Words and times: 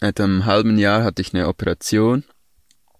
etwa 0.00 0.24
einem 0.24 0.44
halben 0.44 0.78
Jahr 0.78 1.04
hatte 1.04 1.22
ich 1.22 1.32
eine 1.32 1.48
Operation, 1.48 2.24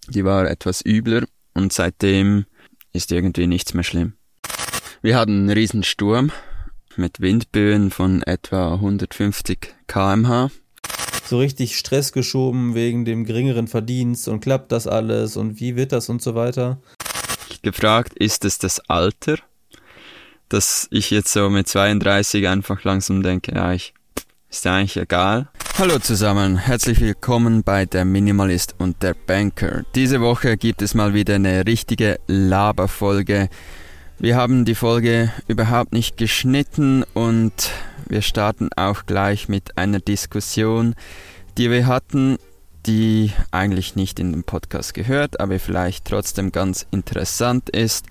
die 0.09 0.25
war 0.25 0.49
etwas 0.49 0.83
übler 0.83 1.25
und 1.53 1.73
seitdem 1.73 2.45
ist 2.93 3.11
irgendwie 3.11 3.47
nichts 3.47 3.73
mehr 3.73 3.83
schlimm. 3.83 4.13
Wir 5.01 5.17
hatten 5.17 5.39
einen 5.39 5.49
riesen 5.49 5.83
Sturm 5.83 6.31
mit 6.95 7.19
Windböen 7.19 7.91
von 7.91 8.23
etwa 8.23 8.73
150 8.73 9.75
kmh. 9.87 10.49
So 11.25 11.39
richtig 11.39 11.77
Stress 11.77 12.13
geschoben 12.13 12.73
wegen 12.73 13.05
dem 13.05 13.25
geringeren 13.25 13.67
Verdienst 13.67 14.27
und 14.27 14.39
klappt 14.39 14.71
das 14.71 14.87
alles 14.87 15.37
und 15.37 15.59
wie 15.59 15.75
wird 15.75 15.91
das 15.91 16.09
und 16.09 16.21
so 16.21 16.35
weiter. 16.35 16.81
Gefragt, 17.61 18.13
ist 18.13 18.45
es 18.45 18.57
das 18.57 18.79
Alter, 18.89 19.37
dass 20.49 20.87
ich 20.89 21.11
jetzt 21.11 21.33
so 21.33 21.49
mit 21.49 21.67
32 21.67 22.47
einfach 22.47 22.83
langsam 22.83 23.23
denke, 23.23 23.53
ja, 23.53 23.73
ich 23.73 23.93
ist 24.49 24.65
eigentlich 24.65 24.97
egal. 24.97 25.49
Hallo 25.77 25.99
zusammen, 25.99 26.57
herzlich 26.57 27.01
willkommen 27.01 27.63
bei 27.63 27.85
der 27.85 28.05
Minimalist 28.05 28.75
und 28.77 29.03
der 29.03 29.13
Banker. 29.13 29.83
Diese 29.93 30.21
Woche 30.21 30.57
gibt 30.57 30.81
es 30.81 30.95
mal 30.95 31.13
wieder 31.13 31.35
eine 31.35 31.65
richtige 31.65 32.19
Laberfolge. 32.27 33.49
Wir 34.19 34.35
haben 34.35 34.65
die 34.65 34.75
Folge 34.75 35.31
überhaupt 35.47 35.93
nicht 35.93 36.17
geschnitten 36.17 37.03
und 37.13 37.71
wir 38.07 38.21
starten 38.21 38.69
auch 38.75 39.05
gleich 39.05 39.49
mit 39.49 39.77
einer 39.77 39.99
Diskussion, 39.99 40.95
die 41.57 41.69
wir 41.69 41.85
hatten, 41.85 42.37
die 42.85 43.33
eigentlich 43.51 43.95
nicht 43.95 44.19
in 44.19 44.31
dem 44.31 44.43
Podcast 44.43 44.93
gehört, 44.93 45.39
aber 45.39 45.59
vielleicht 45.59 46.05
trotzdem 46.05 46.51
ganz 46.51 46.87
interessant 46.89 47.69
ist. 47.69 48.05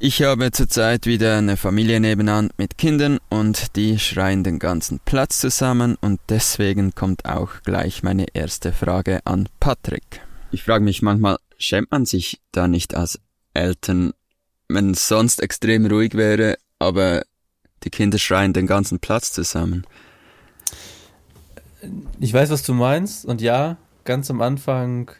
Ich 0.00 0.22
habe 0.22 0.50
zurzeit 0.50 1.06
wieder 1.06 1.38
eine 1.38 1.56
Familie 1.56 2.00
nebenan 2.00 2.50
mit 2.58 2.76
Kindern 2.76 3.18
und 3.30 3.76
die 3.76 3.98
schreien 3.98 4.42
den 4.42 4.58
ganzen 4.58 4.98
Platz 4.98 5.38
zusammen 5.38 5.96
und 6.00 6.20
deswegen 6.28 6.94
kommt 6.94 7.24
auch 7.24 7.62
gleich 7.64 8.02
meine 8.02 8.26
erste 8.34 8.72
Frage 8.72 9.20
an 9.24 9.48
Patrick. 9.60 10.20
Ich 10.50 10.64
frage 10.64 10.84
mich 10.84 11.00
manchmal, 11.00 11.38
schämt 11.58 11.92
man 11.92 12.06
sich 12.06 12.40
da 12.50 12.66
nicht 12.66 12.94
als 12.94 13.20
Eltern, 13.54 14.12
wenn 14.68 14.90
es 14.90 15.06
sonst 15.06 15.40
extrem 15.40 15.86
ruhig 15.86 16.14
wäre, 16.14 16.58
aber 16.80 17.22
die 17.84 17.90
Kinder 17.90 18.18
schreien 18.18 18.52
den 18.52 18.66
ganzen 18.66 18.98
Platz 18.98 19.32
zusammen? 19.32 19.86
Ich 22.18 22.32
weiß, 22.32 22.50
was 22.50 22.64
du 22.64 22.74
meinst 22.74 23.24
und 23.24 23.40
ja, 23.40 23.76
ganz 24.04 24.28
am 24.30 24.42
Anfang 24.42 25.12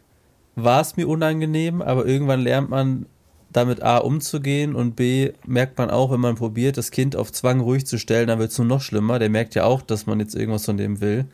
war 0.57 0.81
es 0.81 0.97
mir 0.97 1.09
unangenehm, 1.09 1.81
aber 1.81 2.07
irgendwann 2.07 2.41
lernt 2.41 2.71
man 2.71 3.07
damit 3.55 3.83
A 3.83 3.99
umzugehen 3.99 4.75
und 4.75 4.97
B 4.97 5.33
merkt 5.47 5.79
man 5.79 5.89
auch, 5.89 6.11
wenn 6.11 6.21
man 6.21 6.35
probiert, 6.35 6.77
das 6.77 6.91
Kind 6.91 7.15
auf 7.15 7.31
Zwang 7.31 7.61
ruhig 7.61 7.87
zu 7.87 7.99
stellen, 7.99 8.27
dann 8.27 8.41
wird 8.41 8.51
es 8.51 8.59
nur 8.59 8.67
noch 8.67 8.81
schlimmer. 8.81 9.21
Der 9.21 9.31
merkt 9.31 9.55
ja 9.55 9.63
auch, 9.65 9.81
dass 9.81 10.07
man 10.07 10.19
jetzt 10.19 10.35
irgendwas 10.35 10.65
von 10.65 10.77
dem 10.77 11.01
will. 11.01 11.27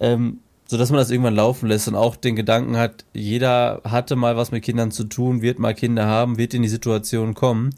Ähm, 0.00 0.40
so 0.66 0.76
dass 0.76 0.90
man 0.90 0.98
das 0.98 1.10
irgendwann 1.10 1.36
laufen 1.36 1.68
lässt 1.68 1.86
und 1.86 1.94
auch 1.94 2.16
den 2.16 2.34
Gedanken 2.34 2.76
hat, 2.76 3.04
jeder 3.14 3.80
hatte 3.84 4.16
mal 4.16 4.36
was 4.36 4.50
mit 4.50 4.64
Kindern 4.64 4.90
zu 4.90 5.04
tun, 5.04 5.40
wird 5.40 5.60
mal 5.60 5.74
Kinder 5.74 6.06
haben, 6.06 6.36
wird 6.36 6.52
in 6.52 6.62
die 6.62 6.68
Situation 6.68 7.34
kommen. 7.34 7.70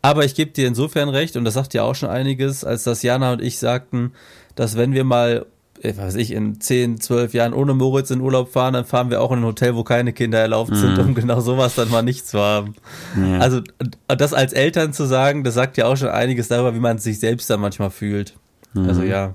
Aber 0.00 0.24
ich 0.24 0.34
gebe 0.34 0.52
dir 0.52 0.66
insofern 0.66 1.10
recht, 1.10 1.36
und 1.36 1.44
das 1.44 1.52
sagt 1.52 1.74
ja 1.74 1.82
auch 1.82 1.94
schon 1.94 2.08
einiges, 2.08 2.64
als 2.64 2.84
dass 2.84 3.02
Jana 3.02 3.34
und 3.34 3.42
ich 3.42 3.58
sagten, 3.58 4.12
dass 4.54 4.78
wenn 4.78 4.94
wir 4.94 5.04
mal 5.04 5.44
ich 5.82 5.96
weiß 5.96 6.16
ich, 6.16 6.32
in 6.32 6.60
10, 6.60 7.00
12 7.00 7.32
Jahren 7.32 7.54
ohne 7.54 7.72
Moritz 7.72 8.10
in 8.10 8.20
Urlaub 8.20 8.52
fahren, 8.52 8.74
dann 8.74 8.84
fahren 8.84 9.08
wir 9.08 9.22
auch 9.22 9.32
in 9.32 9.38
ein 9.38 9.44
Hotel, 9.44 9.74
wo 9.74 9.82
keine 9.82 10.12
Kinder 10.12 10.38
erlaubt 10.38 10.76
sind, 10.76 10.98
mhm. 10.98 11.00
um 11.00 11.14
genau 11.14 11.40
sowas 11.40 11.74
dann 11.74 11.90
mal 11.90 12.02
nicht 12.02 12.26
zu 12.26 12.38
haben. 12.38 12.74
Ja. 13.16 13.38
Also 13.38 13.62
das 14.06 14.34
als 14.34 14.52
Eltern 14.52 14.92
zu 14.92 15.06
sagen, 15.06 15.42
das 15.42 15.54
sagt 15.54 15.78
ja 15.78 15.86
auch 15.86 15.96
schon 15.96 16.08
einiges 16.08 16.48
darüber, 16.48 16.74
wie 16.74 16.80
man 16.80 16.98
sich 16.98 17.18
selbst 17.18 17.48
da 17.48 17.56
manchmal 17.56 17.90
fühlt. 17.90 18.34
Mhm. 18.74 18.88
Also 18.88 19.02
ja. 19.02 19.34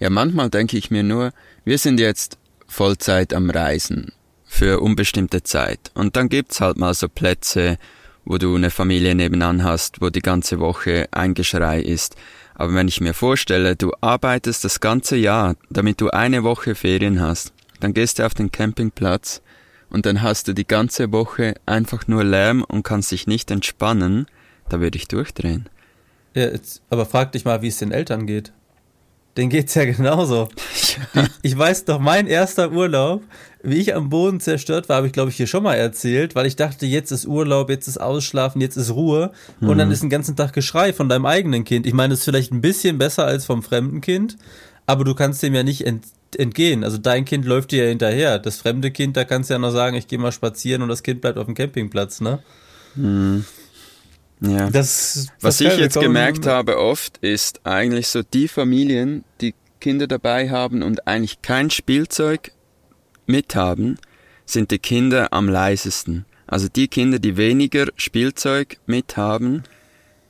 Ja, 0.00 0.08
manchmal 0.08 0.48
denke 0.48 0.78
ich 0.78 0.90
mir 0.90 1.02
nur, 1.02 1.32
wir 1.64 1.76
sind 1.76 2.00
jetzt 2.00 2.38
Vollzeit 2.66 3.34
am 3.34 3.50
Reisen 3.50 4.12
für 4.46 4.80
unbestimmte 4.80 5.42
Zeit. 5.42 5.90
Und 5.92 6.16
dann 6.16 6.30
gibt's 6.30 6.60
halt 6.62 6.78
mal 6.78 6.94
so 6.94 7.08
Plätze, 7.08 7.76
wo 8.24 8.38
du 8.38 8.54
eine 8.56 8.70
Familie 8.70 9.14
nebenan 9.14 9.62
hast, 9.62 10.00
wo 10.00 10.08
die 10.08 10.22
ganze 10.22 10.58
Woche 10.58 11.06
ein 11.10 11.34
Geschrei 11.34 11.80
ist. 11.80 12.16
Aber 12.56 12.74
wenn 12.74 12.88
ich 12.88 13.02
mir 13.02 13.12
vorstelle, 13.12 13.76
du 13.76 13.92
arbeitest 14.00 14.64
das 14.64 14.80
ganze 14.80 15.16
Jahr, 15.16 15.56
damit 15.68 16.00
du 16.00 16.08
eine 16.08 16.42
Woche 16.42 16.74
Ferien 16.74 17.20
hast, 17.20 17.52
dann 17.80 17.92
gehst 17.92 18.18
du 18.18 18.24
auf 18.24 18.32
den 18.32 18.50
Campingplatz 18.50 19.42
und 19.90 20.06
dann 20.06 20.22
hast 20.22 20.48
du 20.48 20.54
die 20.54 20.66
ganze 20.66 21.12
Woche 21.12 21.54
einfach 21.66 22.08
nur 22.08 22.24
Lärm 22.24 22.64
und 22.66 22.82
kannst 22.82 23.12
dich 23.12 23.26
nicht 23.26 23.50
entspannen, 23.50 24.26
da 24.70 24.80
würde 24.80 24.96
ich 24.96 25.06
durchdrehen. 25.06 25.68
Ja, 26.34 26.44
jetzt, 26.44 26.82
aber 26.88 27.04
frag 27.04 27.32
dich 27.32 27.44
mal, 27.44 27.60
wie 27.60 27.68
es 27.68 27.78
den 27.78 27.92
Eltern 27.92 28.26
geht. 28.26 28.52
Den 29.36 29.50
geht's 29.50 29.74
ja 29.74 29.84
genauso. 29.84 30.48
Ich 31.42 31.56
weiß 31.56 31.84
doch, 31.84 32.00
mein 32.00 32.26
erster 32.26 32.72
Urlaub, 32.72 33.22
wie 33.62 33.76
ich 33.76 33.94
am 33.94 34.08
Boden 34.08 34.40
zerstört 34.40 34.88
war, 34.88 34.96
habe 34.96 35.06
ich 35.06 35.12
glaube 35.12 35.30
ich 35.30 35.36
hier 35.36 35.46
schon 35.46 35.62
mal 35.62 35.74
erzählt, 35.74 36.34
weil 36.34 36.46
ich 36.46 36.56
dachte, 36.56 36.86
jetzt 36.86 37.10
ist 37.10 37.26
Urlaub, 37.26 37.70
jetzt 37.70 37.88
ist 37.88 37.98
Ausschlafen, 37.98 38.60
jetzt 38.60 38.76
ist 38.76 38.90
Ruhe 38.90 39.32
mhm. 39.60 39.68
und 39.68 39.78
dann 39.78 39.88
mhm. 39.88 39.94
ist 39.94 40.02
den 40.02 40.10
ganzen 40.10 40.36
Tag 40.36 40.52
Geschrei 40.52 40.92
von 40.92 41.08
deinem 41.08 41.26
eigenen 41.26 41.64
Kind. 41.64 41.86
Ich 41.86 41.94
meine, 41.94 42.12
das 42.12 42.20
ist 42.20 42.24
vielleicht 42.24 42.52
ein 42.52 42.60
bisschen 42.60 42.98
besser 42.98 43.24
als 43.24 43.44
vom 43.46 43.62
fremden 43.62 44.00
Kind, 44.00 44.36
aber 44.86 45.04
du 45.04 45.14
kannst 45.14 45.42
dem 45.42 45.54
ja 45.54 45.62
nicht 45.62 45.86
ent 45.86 46.04
entgehen. 46.36 46.84
Also 46.84 46.98
dein 46.98 47.24
Kind 47.24 47.44
läuft 47.44 47.70
dir 47.70 47.84
ja 47.84 47.88
hinterher. 47.88 48.38
Das 48.38 48.58
fremde 48.58 48.90
Kind, 48.90 49.16
da 49.16 49.24
kannst 49.24 49.48
du 49.48 49.54
ja 49.54 49.58
noch 49.58 49.70
sagen, 49.70 49.96
ich 49.96 50.08
gehe 50.08 50.18
mal 50.18 50.32
spazieren 50.32 50.82
und 50.82 50.88
das 50.88 51.02
Kind 51.02 51.20
bleibt 51.20 51.38
auf 51.38 51.46
dem 51.46 51.54
Campingplatz, 51.54 52.20
ne? 52.20 52.40
Mhm. 52.94 53.44
Ja. 54.40 54.68
Das, 54.68 55.28
Was 55.40 55.60
ich 55.60 55.76
jetzt 55.78 55.98
gemerkt 55.98 56.46
habe 56.46 56.78
oft, 56.78 57.18
ist 57.18 57.60
eigentlich 57.64 58.08
so 58.08 58.22
die 58.22 58.48
Familien, 58.48 59.24
die 59.40 59.54
Kinder 59.80 60.06
dabei 60.06 60.50
haben 60.50 60.82
und 60.82 61.06
eigentlich 61.06 61.42
kein 61.42 61.70
Spielzeug 61.70 62.52
mithaben, 63.26 63.98
sind 64.44 64.70
die 64.70 64.78
Kinder 64.78 65.32
am 65.32 65.48
leisesten. 65.48 66.24
Also 66.46 66.68
die 66.68 66.88
Kinder, 66.88 67.18
die 67.18 67.36
weniger 67.36 67.86
Spielzeug 67.96 68.78
mithaben, 68.86 69.64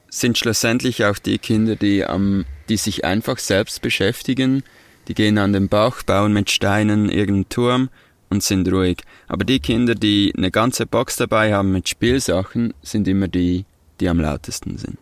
sind 0.09 0.39
schlussendlich 0.39 1.05
auch 1.05 1.19
die 1.19 1.39
Kinder, 1.39 1.77
die 1.77 2.05
am, 2.05 2.47
die 2.69 2.77
sich 2.77 3.05
einfach 3.05 3.39
selbst 3.39 3.83
beschäftigen. 3.83 4.63
Die 5.09 5.15
gehen 5.15 5.39
an 5.39 5.53
den 5.53 5.69
Bach, 5.69 6.03
bauen 6.03 6.33
mit 6.33 6.51
Steinen 6.51 7.11
irgendeinen 7.11 7.49
Turm 7.49 7.91
und 8.31 8.43
sind 8.43 8.71
ruhig. 8.73 8.99
Aber 9.29 9.45
die 9.45 9.61
Kinder, 9.61 9.95
die 9.95 10.33
eine 10.37 10.51
ganze 10.51 10.87
Box 10.87 11.17
dabei 11.17 11.55
haben 11.55 11.73
mit 11.73 11.89
Spielsachen, 11.89 12.73
sind 12.83 13.07
immer 13.07 13.29
die, 13.29 13.67
die 14.01 14.09
am 14.09 14.21
lautesten 14.21 14.79
sind. 14.79 14.99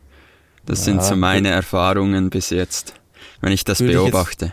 Das 0.67 0.81
ja, 0.81 0.85
sind 0.85 1.05
so 1.05 1.17
meine 1.17 1.49
Erfahrungen 1.49 2.31
bis 2.31 2.51
jetzt, 2.51 2.95
wenn 3.45 3.53
ich 3.53 3.65
das 3.65 3.79
beobachte. 3.79 4.53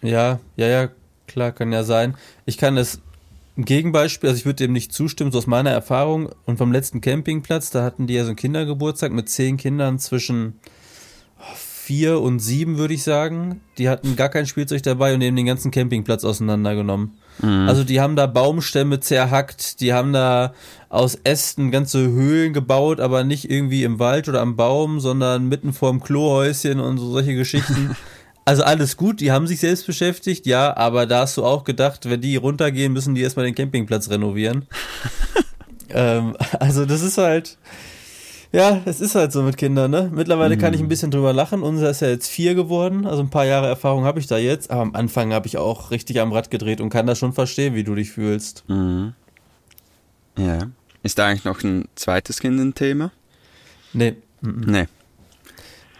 Ich 0.00 0.10
jetzt, 0.10 0.12
ja, 0.12 0.40
ja, 0.56 0.66
ja, 0.66 0.88
klar, 1.26 1.52
kann 1.52 1.72
ja 1.72 1.82
sein. 1.82 2.14
Ich 2.44 2.58
kann 2.58 2.76
es 2.76 3.00
ein 3.56 3.64
Gegenbeispiel, 3.64 4.28
also 4.28 4.38
ich 4.38 4.44
würde 4.46 4.64
dem 4.64 4.72
nicht 4.72 4.92
zustimmen, 4.92 5.32
so 5.32 5.38
aus 5.38 5.46
meiner 5.46 5.70
Erfahrung 5.70 6.30
und 6.44 6.58
vom 6.58 6.70
letzten 6.70 7.00
Campingplatz, 7.00 7.70
da 7.70 7.82
hatten 7.82 8.06
die 8.06 8.14
ja 8.14 8.22
so 8.22 8.28
einen 8.28 8.36
Kindergeburtstag 8.36 9.12
mit 9.12 9.28
zehn 9.28 9.56
Kindern 9.56 9.98
zwischen 9.98 10.60
vier 11.88 12.20
und 12.20 12.38
sieben, 12.38 12.76
würde 12.76 12.92
ich 12.92 13.02
sagen. 13.02 13.62
Die 13.78 13.88
hatten 13.88 14.14
gar 14.14 14.28
kein 14.28 14.46
Spielzeug 14.46 14.82
dabei 14.82 15.14
und 15.14 15.20
nehmen 15.20 15.38
den 15.38 15.46
ganzen 15.46 15.70
Campingplatz 15.70 16.22
auseinandergenommen. 16.22 17.16
Mhm. 17.40 17.66
Also 17.66 17.82
die 17.82 18.00
haben 18.00 18.14
da 18.14 18.26
Baumstämme 18.26 19.00
zerhackt, 19.00 19.80
die 19.80 19.94
haben 19.94 20.12
da 20.12 20.52
aus 20.90 21.14
Ästen 21.24 21.70
ganze 21.70 22.00
Höhlen 22.10 22.52
gebaut, 22.52 23.00
aber 23.00 23.24
nicht 23.24 23.50
irgendwie 23.50 23.84
im 23.84 23.98
Wald 23.98 24.28
oder 24.28 24.42
am 24.42 24.54
Baum, 24.54 25.00
sondern 25.00 25.48
mitten 25.48 25.72
vorm 25.72 26.00
Klohäuschen 26.00 26.78
und 26.78 26.98
so 26.98 27.10
solche 27.10 27.34
Geschichten. 27.34 27.96
Also 28.48 28.62
alles 28.62 28.96
gut, 28.96 29.20
die 29.20 29.30
haben 29.30 29.46
sich 29.46 29.60
selbst 29.60 29.84
beschäftigt, 29.84 30.46
ja, 30.46 30.74
aber 30.74 31.04
da 31.04 31.20
hast 31.20 31.36
du 31.36 31.44
auch 31.44 31.64
gedacht, 31.64 32.08
wenn 32.08 32.22
die 32.22 32.36
runtergehen, 32.36 32.94
müssen 32.94 33.14
die 33.14 33.20
erstmal 33.20 33.44
den 33.44 33.54
Campingplatz 33.54 34.08
renovieren. 34.08 34.64
ähm, 35.90 36.34
also 36.58 36.86
das 36.86 37.02
ist 37.02 37.18
halt, 37.18 37.58
ja, 38.50 38.80
es 38.86 39.02
ist 39.02 39.16
halt 39.16 39.32
so 39.32 39.42
mit 39.42 39.58
Kindern, 39.58 39.90
ne? 39.90 40.10
Mittlerweile 40.14 40.56
mhm. 40.56 40.60
kann 40.60 40.72
ich 40.72 40.80
ein 40.80 40.84
mhm. 40.84 40.88
bisschen 40.88 41.10
drüber 41.10 41.34
lachen. 41.34 41.62
Unser 41.62 41.90
ist 41.90 42.00
ja 42.00 42.08
jetzt 42.08 42.30
vier 42.30 42.54
geworden, 42.54 43.04
also 43.04 43.20
ein 43.20 43.28
paar 43.28 43.44
Jahre 43.44 43.66
Erfahrung 43.66 44.04
habe 44.04 44.18
ich 44.18 44.26
da 44.26 44.38
jetzt, 44.38 44.70
aber 44.70 44.80
am 44.80 44.94
Anfang 44.94 45.34
habe 45.34 45.46
ich 45.46 45.58
auch 45.58 45.90
richtig 45.90 46.18
am 46.18 46.32
Rad 46.32 46.50
gedreht 46.50 46.80
und 46.80 46.88
kann 46.88 47.06
das 47.06 47.18
schon 47.18 47.34
verstehen, 47.34 47.74
wie 47.74 47.84
du 47.84 47.94
dich 47.94 48.12
fühlst. 48.12 48.64
Mhm. 48.66 49.12
Ja. 50.38 50.70
Ist 51.02 51.18
da 51.18 51.26
eigentlich 51.26 51.44
noch 51.44 51.62
ein 51.62 51.86
zweites 51.96 52.40
Kind 52.40 52.58
ein 52.58 52.72
Thema? 52.72 53.12
Nee. 53.92 54.16
Mhm. 54.40 54.64
Nee. 54.66 54.86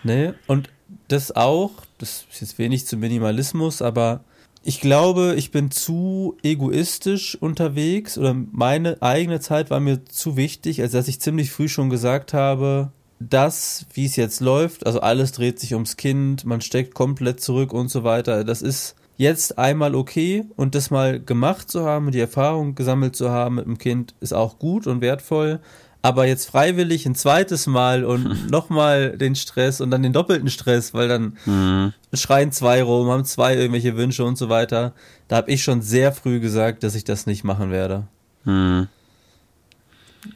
Nee, 0.03 0.33
und 0.47 0.71
das 1.09 1.37
auch, 1.37 1.73
das 1.99 2.27
ist 2.31 2.41
jetzt 2.41 2.59
wenig 2.59 2.87
zum 2.87 3.01
Minimalismus, 3.01 3.83
aber 3.83 4.25
ich 4.65 4.81
glaube, 4.81 5.35
ich 5.37 5.51
bin 5.51 5.71
zu 5.71 6.37
egoistisch 6.43 7.37
unterwegs 7.41 8.19
oder 8.19 8.35
meine 8.35 9.01
eigene 9.01 9.41
Zeit 9.41 9.71
war 9.71 9.81
mir 9.81 10.05
zu 10.05 10.37
wichtig, 10.37 10.83
als 10.83 10.93
dass 10.93 11.09
ich 11.09 11.21
ziemlich 11.21 11.51
früh 11.51 11.69
schon 11.69 11.91
gesagt 11.91 12.35
habe, 12.35 12.93
das, 13.21 13.87
wie 13.95 14.05
es 14.05 14.17
jetzt 14.17 14.41
läuft, 14.41 14.87
also 14.87 15.01
alles 15.01 15.33
dreht 15.33 15.59
sich 15.59 15.75
ums 15.75 15.97
Kind, 15.97 16.45
man 16.45 16.61
steckt 16.61 16.95
komplett 16.95 17.41
zurück 17.41 17.73
und 17.73 17.89
so 17.89 18.05
weiter, 18.05 18.45
das 18.45 18.63
ist 18.63 18.95
jetzt 19.17 19.59
einmal 19.59 19.95
okay 19.95 20.45
und 20.57 20.75
das 20.75 20.91
mal 20.91 21.21
gemacht 21.21 21.71
zu 21.71 21.85
haben, 21.85 22.13
die 22.13 22.21
Erfahrung 22.21 22.75
gesammelt 22.75 23.17
zu 23.17 23.31
haben 23.31 23.57
mit 23.57 23.67
dem 23.67 23.79
Kind, 23.79 24.15
ist 24.21 24.33
auch 24.33 24.59
gut 24.59 24.87
und 24.87 25.01
wertvoll, 25.01 25.61
aber 26.09 26.27
jetzt 26.27 26.47
freiwillig 26.47 27.05
ein 27.05 27.15
zweites 27.15 27.67
Mal 27.67 28.03
und 28.03 28.51
nochmal 28.51 29.19
den 29.19 29.37
Stress 29.37 29.83
und 29.83 29.91
dann 29.91 30.03
den 30.03 30.15
doppelten 30.15 30.49
Stress, 30.49 30.95
weil 30.95 31.07
dann 31.07 31.37
mhm. 31.45 31.93
schreien 32.15 32.51
zwei 32.51 32.83
rum, 32.83 33.09
haben 33.09 33.27
zwei 33.27 33.55
irgendwelche 33.55 33.95
Wünsche 33.97 34.25
und 34.25 34.39
so 34.39 34.49
weiter. 34.49 34.95
Da 35.29 35.37
habe 35.37 35.51
ich 35.51 35.63
schon 35.63 35.83
sehr 35.83 36.13
früh 36.13 36.41
gesagt, 36.41 36.83
dass 36.83 36.95
ich 36.95 37.05
das 37.05 37.27
nicht 37.27 37.45
machen 37.45 37.71
werde. 37.71 38.07
Mhm. 38.45 38.89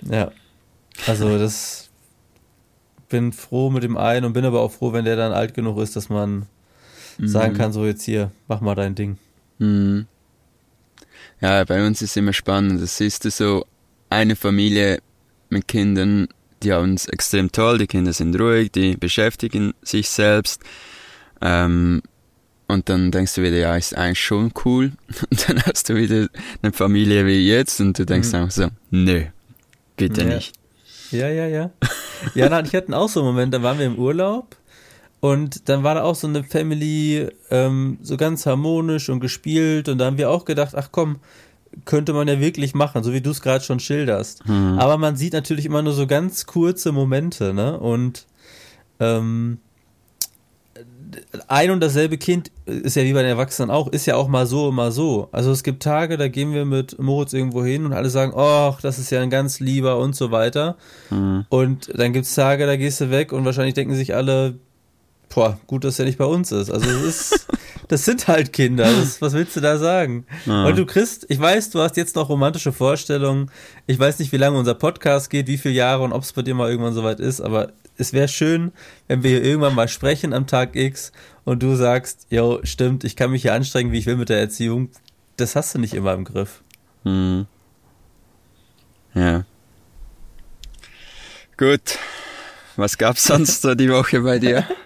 Ja. 0.02 0.30
Also 1.06 1.38
das 1.38 1.88
bin 3.08 3.32
froh 3.32 3.70
mit 3.70 3.82
dem 3.82 3.96
einen 3.96 4.26
und 4.26 4.34
bin 4.34 4.44
aber 4.44 4.60
auch 4.60 4.72
froh, 4.72 4.92
wenn 4.92 5.06
der 5.06 5.16
dann 5.16 5.32
alt 5.32 5.54
genug 5.54 5.78
ist, 5.78 5.96
dass 5.96 6.10
man 6.10 6.46
mhm. 7.16 7.28
sagen 7.28 7.54
kann, 7.54 7.72
so 7.72 7.86
jetzt 7.86 8.02
hier, 8.02 8.30
mach 8.46 8.60
mal 8.60 8.74
dein 8.74 8.94
Ding. 8.94 9.16
Mhm. 9.58 10.06
Ja, 11.40 11.64
bei 11.64 11.86
uns 11.86 12.02
ist 12.02 12.14
immer 12.18 12.34
spannend. 12.34 12.82
Das 12.82 12.98
siehst 12.98 13.24
du 13.24 13.30
so, 13.30 13.64
eine 14.10 14.36
Familie 14.36 15.00
mit 15.52 15.68
Kindern, 15.68 16.28
die 16.62 16.72
haben 16.72 16.94
es 16.94 17.06
extrem 17.06 17.52
toll, 17.52 17.78
die 17.78 17.86
Kinder 17.86 18.12
sind 18.12 18.38
ruhig, 18.38 18.72
die 18.72 18.96
beschäftigen 18.96 19.74
sich 19.82 20.08
selbst. 20.08 20.62
Ähm, 21.40 22.02
und 22.68 22.88
dann 22.88 23.10
denkst 23.10 23.34
du 23.34 23.42
wieder, 23.42 23.56
ja, 23.56 23.76
ist 23.76 23.96
eigentlich 23.96 24.20
schon 24.20 24.52
cool. 24.64 24.92
Und 25.30 25.48
dann 25.48 25.62
hast 25.62 25.88
du 25.88 25.94
wieder 25.94 26.28
eine 26.62 26.72
Familie 26.72 27.26
wie 27.26 27.46
jetzt 27.46 27.80
und 27.80 27.98
du 27.98 28.06
denkst 28.06 28.28
mhm. 28.28 28.34
einfach 28.34 28.50
so, 28.50 28.68
nö, 28.90 29.24
bitte 29.96 30.22
ja. 30.22 30.34
nicht. 30.34 30.54
Ja, 31.10 31.28
ja, 31.28 31.46
ja. 31.46 31.70
Ja, 32.34 32.48
nein, 32.48 32.64
ich 32.64 32.74
hatte 32.74 32.96
auch 32.96 33.08
so 33.08 33.20
einen 33.20 33.28
Moment, 33.28 33.52
da 33.52 33.62
waren 33.62 33.78
wir 33.78 33.84
im 33.84 33.98
Urlaub 33.98 34.56
und 35.20 35.68
dann 35.68 35.82
war 35.82 35.96
da 35.96 36.02
auch 36.04 36.14
so 36.14 36.26
eine 36.26 36.44
Family, 36.44 37.28
ähm, 37.50 37.98
so 38.00 38.16
ganz 38.16 38.46
harmonisch 38.46 39.10
und 39.10 39.20
gespielt 39.20 39.88
und 39.88 39.98
da 39.98 40.06
haben 40.06 40.16
wir 40.16 40.30
auch 40.30 40.44
gedacht, 40.44 40.74
ach 40.74 40.88
komm, 40.92 41.16
könnte 41.84 42.12
man 42.12 42.28
ja 42.28 42.40
wirklich 42.40 42.74
machen, 42.74 43.02
so 43.02 43.12
wie 43.12 43.20
du 43.20 43.30
es 43.30 43.42
gerade 43.42 43.64
schon 43.64 43.80
schilderst. 43.80 44.46
Mhm. 44.48 44.78
Aber 44.78 44.98
man 44.98 45.16
sieht 45.16 45.32
natürlich 45.32 45.66
immer 45.66 45.82
nur 45.82 45.92
so 45.92 46.06
ganz 46.06 46.46
kurze 46.46 46.92
Momente, 46.92 47.54
ne? 47.54 47.78
Und 47.78 48.26
ähm, 49.00 49.58
ein 51.48 51.70
und 51.70 51.80
dasselbe 51.80 52.18
Kind 52.18 52.50
ist 52.66 52.96
ja 52.96 53.04
wie 53.04 53.12
bei 53.12 53.22
den 53.22 53.30
Erwachsenen 53.30 53.70
auch, 53.70 53.88
ist 53.88 54.06
ja 54.06 54.16
auch 54.16 54.28
mal 54.28 54.46
so, 54.46 54.72
mal 54.72 54.92
so. 54.92 55.28
Also 55.32 55.50
es 55.50 55.62
gibt 55.62 55.82
Tage, 55.82 56.16
da 56.16 56.28
gehen 56.28 56.52
wir 56.52 56.64
mit 56.64 56.98
Moritz 56.98 57.32
irgendwo 57.32 57.64
hin 57.64 57.84
und 57.84 57.92
alle 57.92 58.10
sagen, 58.10 58.32
ach, 58.36 58.80
das 58.80 58.98
ist 58.98 59.10
ja 59.10 59.20
ein 59.20 59.30
ganz 59.30 59.60
lieber 59.60 59.98
und 59.98 60.16
so 60.16 60.30
weiter. 60.30 60.76
Mhm. 61.10 61.46
Und 61.48 61.90
dann 61.94 62.12
gibt 62.12 62.26
es 62.26 62.34
Tage, 62.34 62.66
da 62.66 62.76
gehst 62.76 63.00
du 63.00 63.10
weg 63.10 63.32
und 63.32 63.44
wahrscheinlich 63.44 63.74
denken 63.74 63.94
sich 63.94 64.14
alle, 64.14 64.54
boah, 65.34 65.58
gut, 65.66 65.84
dass 65.84 65.98
er 65.98 66.04
nicht 66.04 66.18
bei 66.18 66.24
uns 66.24 66.52
ist. 66.52 66.70
Also 66.70 66.88
es 66.88 67.02
ist, 67.02 67.48
das 67.92 68.06
sind 68.06 68.26
halt 68.26 68.54
Kinder. 68.54 68.84
Das, 68.84 69.20
was 69.20 69.34
willst 69.34 69.54
du 69.54 69.60
da 69.60 69.76
sagen? 69.76 70.24
Ja. 70.46 70.64
Und 70.64 70.78
du 70.78 70.86
Christ, 70.86 71.26
ich 71.28 71.38
weiß, 71.38 71.68
du 71.68 71.80
hast 71.80 71.98
jetzt 71.98 72.16
noch 72.16 72.30
romantische 72.30 72.72
Vorstellungen. 72.72 73.50
Ich 73.86 73.98
weiß 73.98 74.18
nicht, 74.18 74.32
wie 74.32 74.38
lange 74.38 74.56
unser 74.56 74.72
Podcast 74.72 75.28
geht, 75.28 75.46
wie 75.46 75.58
viele 75.58 75.74
Jahre 75.74 76.02
und 76.02 76.14
ob 76.14 76.22
es 76.22 76.32
bei 76.32 76.40
dir 76.40 76.54
mal 76.54 76.70
irgendwann 76.70 76.94
soweit 76.94 77.20
ist, 77.20 77.42
aber 77.42 77.72
es 77.98 78.14
wäre 78.14 78.28
schön, 78.28 78.72
wenn 79.08 79.22
wir 79.22 79.28
hier 79.28 79.44
irgendwann 79.44 79.74
mal 79.74 79.88
sprechen 79.88 80.32
am 80.32 80.46
Tag 80.46 80.74
X 80.74 81.12
und 81.44 81.62
du 81.62 81.76
sagst, 81.76 82.28
jo, 82.30 82.60
stimmt, 82.62 83.04
ich 83.04 83.14
kann 83.14 83.30
mich 83.30 83.42
hier 83.42 83.52
anstrengen, 83.52 83.92
wie 83.92 83.98
ich 83.98 84.06
will 84.06 84.16
mit 84.16 84.30
der 84.30 84.40
Erziehung. 84.40 84.88
Das 85.36 85.54
hast 85.54 85.74
du 85.74 85.78
nicht 85.78 85.92
immer 85.92 86.14
im 86.14 86.24
Griff. 86.24 86.62
Hm. 87.04 87.44
Ja. 89.12 89.44
Gut. 91.58 91.98
Was 92.76 92.96
gab's 92.96 93.24
sonst 93.24 93.60
so 93.60 93.74
die 93.74 93.90
Woche 93.90 94.22
bei 94.22 94.38
dir? 94.38 94.66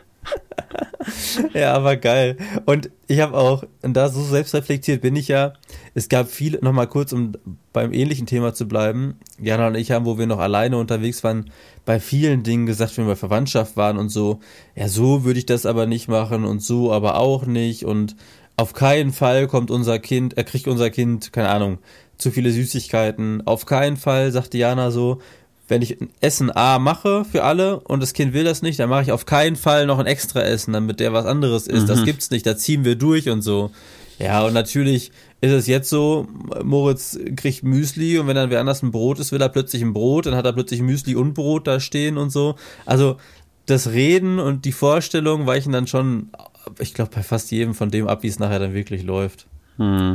ja, 1.54 1.74
aber 1.74 1.96
geil. 1.96 2.36
Und 2.64 2.90
ich 3.06 3.20
habe 3.20 3.36
auch, 3.36 3.64
und 3.82 3.94
da 3.94 4.08
so 4.08 4.22
selbstreflektiert 4.22 5.02
bin 5.02 5.16
ich 5.16 5.28
ja, 5.28 5.54
es 5.94 6.08
gab 6.08 6.28
viele, 6.28 6.58
nochmal 6.62 6.86
kurz, 6.86 7.12
um 7.12 7.32
beim 7.72 7.92
ähnlichen 7.92 8.26
Thema 8.26 8.54
zu 8.54 8.66
bleiben, 8.66 9.18
Jana 9.40 9.68
und 9.68 9.74
ich 9.74 9.90
haben, 9.90 10.06
wo 10.06 10.18
wir 10.18 10.26
noch 10.26 10.38
alleine 10.38 10.78
unterwegs 10.78 11.22
waren, 11.24 11.50
bei 11.84 12.00
vielen 12.00 12.42
Dingen 12.42 12.66
gesagt, 12.66 12.96
wenn 12.98 13.06
wir 13.06 13.16
Verwandtschaft 13.16 13.76
waren 13.76 13.98
und 13.98 14.08
so, 14.08 14.40
ja, 14.74 14.88
so 14.88 15.24
würde 15.24 15.38
ich 15.38 15.46
das 15.46 15.66
aber 15.66 15.86
nicht 15.86 16.08
machen 16.08 16.44
und 16.44 16.62
so 16.62 16.92
aber 16.92 17.18
auch 17.18 17.46
nicht 17.46 17.84
und 17.84 18.16
auf 18.58 18.72
keinen 18.72 19.12
Fall 19.12 19.48
kommt 19.48 19.70
unser 19.70 19.98
Kind, 19.98 20.36
er 20.38 20.44
kriegt 20.44 20.66
unser 20.66 20.88
Kind, 20.88 21.32
keine 21.32 21.50
Ahnung, 21.50 21.78
zu 22.16 22.30
viele 22.30 22.50
Süßigkeiten. 22.50 23.46
Auf 23.46 23.66
keinen 23.66 23.98
Fall, 23.98 24.32
sagt 24.32 24.54
Diana 24.54 24.90
so, 24.90 25.18
wenn 25.68 25.82
ich 25.82 26.00
ein 26.00 26.10
Essen 26.20 26.54
A 26.54 26.78
mache 26.78 27.24
für 27.24 27.42
alle 27.42 27.80
und 27.80 28.00
das 28.00 28.12
Kind 28.12 28.32
will 28.32 28.44
das 28.44 28.62
nicht, 28.62 28.78
dann 28.78 28.88
mache 28.88 29.02
ich 29.02 29.12
auf 29.12 29.26
keinen 29.26 29.56
Fall 29.56 29.86
noch 29.86 29.98
ein 29.98 30.06
extra 30.06 30.42
Essen, 30.42 30.72
damit 30.72 31.00
der 31.00 31.12
was 31.12 31.26
anderes 31.26 31.66
isst. 31.66 31.84
Mhm. 31.84 31.88
Das 31.88 32.04
gibt's 32.04 32.30
nicht, 32.30 32.46
da 32.46 32.56
ziehen 32.56 32.84
wir 32.84 32.96
durch 32.96 33.28
und 33.28 33.42
so. 33.42 33.70
Ja, 34.18 34.44
und 34.46 34.54
natürlich 34.54 35.10
ist 35.40 35.52
es 35.52 35.66
jetzt 35.66 35.90
so, 35.90 36.26
Moritz 36.62 37.18
kriegt 37.36 37.62
Müsli 37.62 38.18
und 38.18 38.26
wenn 38.26 38.36
dann 38.36 38.50
wer 38.50 38.60
anders 38.60 38.82
ein 38.82 38.90
Brot 38.90 39.18
ist, 39.18 39.32
will 39.32 39.42
er 39.42 39.48
plötzlich 39.48 39.82
ein 39.82 39.92
Brot, 39.92 40.26
dann 40.26 40.34
hat 40.34 40.46
er 40.46 40.52
plötzlich 40.52 40.80
Müsli 40.80 41.14
und 41.14 41.34
Brot 41.34 41.66
da 41.66 41.80
stehen 41.80 42.16
und 42.16 42.30
so. 42.30 42.54
Also 42.86 43.18
das 43.66 43.90
Reden 43.90 44.38
und 44.38 44.64
die 44.64 44.72
Vorstellung 44.72 45.46
weichen 45.46 45.72
dann 45.72 45.86
schon, 45.86 46.30
ich 46.78 46.94
glaube, 46.94 47.10
bei 47.14 47.22
fast 47.22 47.50
jedem 47.50 47.74
von 47.74 47.90
dem 47.90 48.08
ab, 48.08 48.22
wie 48.22 48.28
es 48.28 48.38
nachher 48.38 48.60
dann 48.60 48.74
wirklich 48.74 49.02
läuft. 49.02 49.46
Mhm. 49.76 50.14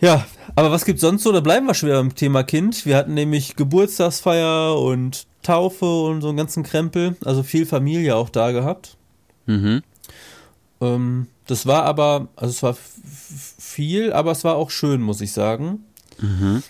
Ja, 0.00 0.26
aber 0.54 0.70
was 0.70 0.84
gibt's 0.84 1.00
sonst 1.00 1.22
so? 1.22 1.32
Da 1.32 1.40
bleiben 1.40 1.66
wir 1.66 1.74
schon 1.74 1.88
wieder 1.88 1.98
beim 1.98 2.14
Thema 2.14 2.42
Kind. 2.42 2.84
Wir 2.84 2.96
hatten 2.96 3.14
nämlich 3.14 3.56
Geburtstagsfeier 3.56 4.78
und 4.78 5.26
Taufe 5.42 5.86
und 5.86 6.20
so 6.20 6.28
einen 6.28 6.36
ganzen 6.36 6.62
Krempel. 6.62 7.16
Also 7.24 7.42
viel 7.42 7.66
Familie 7.66 8.16
auch 8.16 8.28
da 8.28 8.52
gehabt. 8.52 8.96
Mhm. 9.46 9.82
Ähm, 10.80 11.28
das 11.46 11.66
war 11.66 11.84
aber, 11.84 12.28
also 12.36 12.50
es 12.50 12.62
war 12.62 12.76
viel, 13.58 14.12
aber 14.12 14.32
es 14.32 14.44
war 14.44 14.56
auch 14.56 14.70
schön, 14.70 15.00
muss 15.00 15.20
ich 15.20 15.32
sagen. 15.32 15.84
Mhm. 16.20 16.62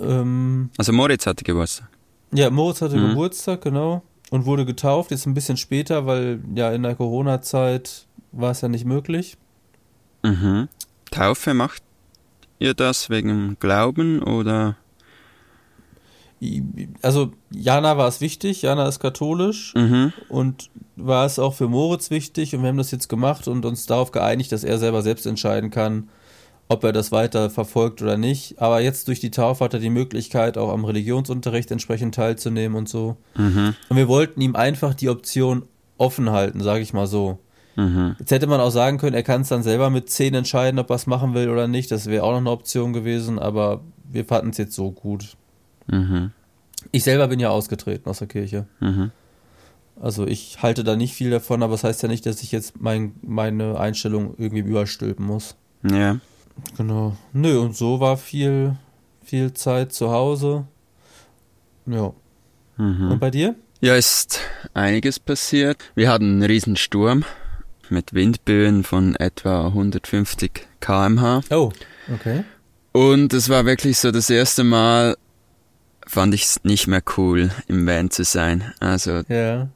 Ähm, 0.00 0.70
also 0.76 0.92
Moritz 0.92 1.26
hatte 1.26 1.44
Geburtstag. 1.44 1.88
Ja, 2.32 2.50
Moritz 2.50 2.82
hatte 2.82 2.96
mhm. 2.96 3.10
Geburtstag, 3.10 3.62
genau. 3.62 4.02
Und 4.30 4.46
wurde 4.46 4.66
getauft, 4.66 5.10
jetzt 5.10 5.26
ein 5.26 5.34
bisschen 5.34 5.56
später, 5.56 6.06
weil 6.06 6.40
ja 6.54 6.72
in 6.72 6.82
der 6.82 6.94
Corona-Zeit 6.94 8.06
war 8.32 8.50
es 8.50 8.60
ja 8.60 8.68
nicht 8.68 8.84
möglich. 8.84 9.36
Mhm. 10.22 10.68
Taufe 11.10 11.54
macht 11.54 11.82
ihr 12.58 12.74
das 12.74 13.10
wegen 13.10 13.56
Glauben 13.60 14.22
oder? 14.22 14.76
Also 17.02 17.32
Jana 17.50 17.96
war 17.96 18.06
es 18.06 18.20
wichtig, 18.20 18.62
Jana 18.62 18.86
ist 18.86 19.00
katholisch 19.00 19.74
mhm. 19.74 20.12
und 20.28 20.70
war 20.94 21.26
es 21.26 21.38
auch 21.38 21.54
für 21.54 21.68
Moritz 21.68 22.10
wichtig 22.10 22.54
und 22.54 22.62
wir 22.62 22.68
haben 22.68 22.78
das 22.78 22.92
jetzt 22.92 23.08
gemacht 23.08 23.48
und 23.48 23.64
uns 23.64 23.86
darauf 23.86 24.12
geeinigt, 24.12 24.52
dass 24.52 24.62
er 24.62 24.78
selber 24.78 25.02
selbst 25.02 25.26
entscheiden 25.26 25.70
kann, 25.70 26.08
ob 26.68 26.84
er 26.84 26.92
das 26.92 27.10
weiter 27.10 27.50
verfolgt 27.50 28.02
oder 28.02 28.16
nicht. 28.16 28.60
Aber 28.60 28.80
jetzt 28.80 29.08
durch 29.08 29.18
die 29.18 29.30
Taufe 29.30 29.64
hat 29.64 29.74
er 29.74 29.80
die 29.80 29.90
Möglichkeit, 29.90 30.58
auch 30.58 30.72
am 30.72 30.84
Religionsunterricht 30.84 31.70
entsprechend 31.70 32.14
teilzunehmen 32.14 32.76
und 32.76 32.88
so. 32.88 33.16
Mhm. 33.36 33.74
Und 33.88 33.96
wir 33.96 34.06
wollten 34.06 34.40
ihm 34.40 34.54
einfach 34.54 34.94
die 34.94 35.08
Option 35.08 35.64
offen 35.96 36.30
halten, 36.30 36.60
sage 36.60 36.82
ich 36.82 36.92
mal 36.92 37.06
so. 37.06 37.38
Mhm. 37.78 38.16
Jetzt 38.18 38.32
hätte 38.32 38.48
man 38.48 38.60
auch 38.60 38.70
sagen 38.70 38.98
können, 38.98 39.14
er 39.14 39.22
kann 39.22 39.42
es 39.42 39.48
dann 39.48 39.62
selber 39.62 39.88
mit 39.88 40.10
10 40.10 40.34
entscheiden, 40.34 40.80
ob 40.80 40.90
er 40.90 40.96
es 40.96 41.06
machen 41.06 41.32
will 41.34 41.48
oder 41.48 41.68
nicht. 41.68 41.92
Das 41.92 42.06
wäre 42.06 42.24
auch 42.24 42.32
noch 42.32 42.38
eine 42.38 42.50
Option 42.50 42.92
gewesen, 42.92 43.38
aber 43.38 43.82
wir 44.10 44.24
fanden 44.24 44.50
es 44.50 44.58
jetzt 44.58 44.74
so 44.74 44.90
gut. 44.90 45.36
Mhm. 45.86 46.32
Ich 46.90 47.04
selber 47.04 47.28
bin 47.28 47.38
ja 47.38 47.50
ausgetreten 47.50 48.10
aus 48.10 48.18
der 48.18 48.26
Kirche. 48.26 48.66
Mhm. 48.80 49.12
Also 50.00 50.26
ich 50.26 50.60
halte 50.60 50.82
da 50.82 50.96
nicht 50.96 51.14
viel 51.14 51.30
davon, 51.30 51.62
aber 51.62 51.74
das 51.74 51.84
heißt 51.84 52.02
ja 52.02 52.08
nicht, 52.08 52.26
dass 52.26 52.42
ich 52.42 52.50
jetzt 52.50 52.80
mein, 52.80 53.14
meine 53.22 53.78
Einstellung 53.78 54.34
irgendwie 54.38 54.68
überstülpen 54.68 55.24
muss. 55.24 55.54
Ja. 55.88 56.18
Genau. 56.76 57.16
Nö, 57.32 57.60
und 57.60 57.76
so 57.76 58.00
war 58.00 58.16
viel, 58.16 58.74
viel 59.22 59.52
Zeit 59.54 59.92
zu 59.92 60.10
Hause. 60.10 60.66
Ja. 61.86 62.12
Mhm. 62.76 63.12
Und 63.12 63.20
bei 63.20 63.30
dir? 63.30 63.54
Ja, 63.80 63.94
ist 63.94 64.40
einiges 64.74 65.20
passiert. 65.20 65.92
Wir 65.94 66.10
hatten 66.10 66.24
einen 66.24 66.42
riesen 66.42 66.74
Sturm 66.74 67.24
mit 67.90 68.14
Windböen 68.14 68.84
von 68.84 69.14
etwa 69.16 69.66
150 69.66 70.66
kmh. 70.80 71.42
Oh, 71.50 71.72
okay. 72.12 72.44
Und 72.92 73.32
es 73.32 73.48
war 73.48 73.64
wirklich 73.64 73.98
so 73.98 74.10
das 74.10 74.30
erste 74.30 74.64
Mal, 74.64 75.16
fand 76.06 76.34
ich 76.34 76.44
es 76.44 76.64
nicht 76.64 76.86
mehr 76.86 77.02
cool, 77.16 77.50
im 77.66 77.86
Van 77.86 78.10
zu 78.10 78.24
sein. 78.24 78.72
Also 78.80 79.22
ja. 79.28 79.68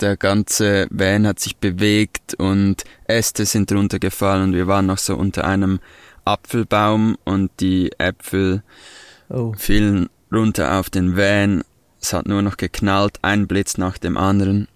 der 0.00 0.16
ganze 0.16 0.86
Van 0.90 1.26
hat 1.26 1.40
sich 1.40 1.56
bewegt 1.56 2.34
und 2.34 2.84
Äste 3.06 3.44
sind 3.44 3.70
runtergefallen 3.72 4.44
und 4.44 4.52
wir 4.54 4.66
waren 4.66 4.86
noch 4.86 4.98
so 4.98 5.14
unter 5.16 5.44
einem 5.44 5.80
Apfelbaum 6.24 7.16
und 7.24 7.50
die 7.60 7.92
Äpfel 7.98 8.62
oh. 9.28 9.52
fielen 9.56 10.08
runter 10.32 10.78
auf 10.78 10.90
den 10.90 11.16
Van. 11.16 11.62
Es 12.00 12.12
hat 12.12 12.26
nur 12.26 12.42
noch 12.42 12.56
geknallt, 12.56 13.18
ein 13.22 13.46
Blitz 13.46 13.76
nach 13.76 13.98
dem 13.98 14.16
anderen. 14.16 14.68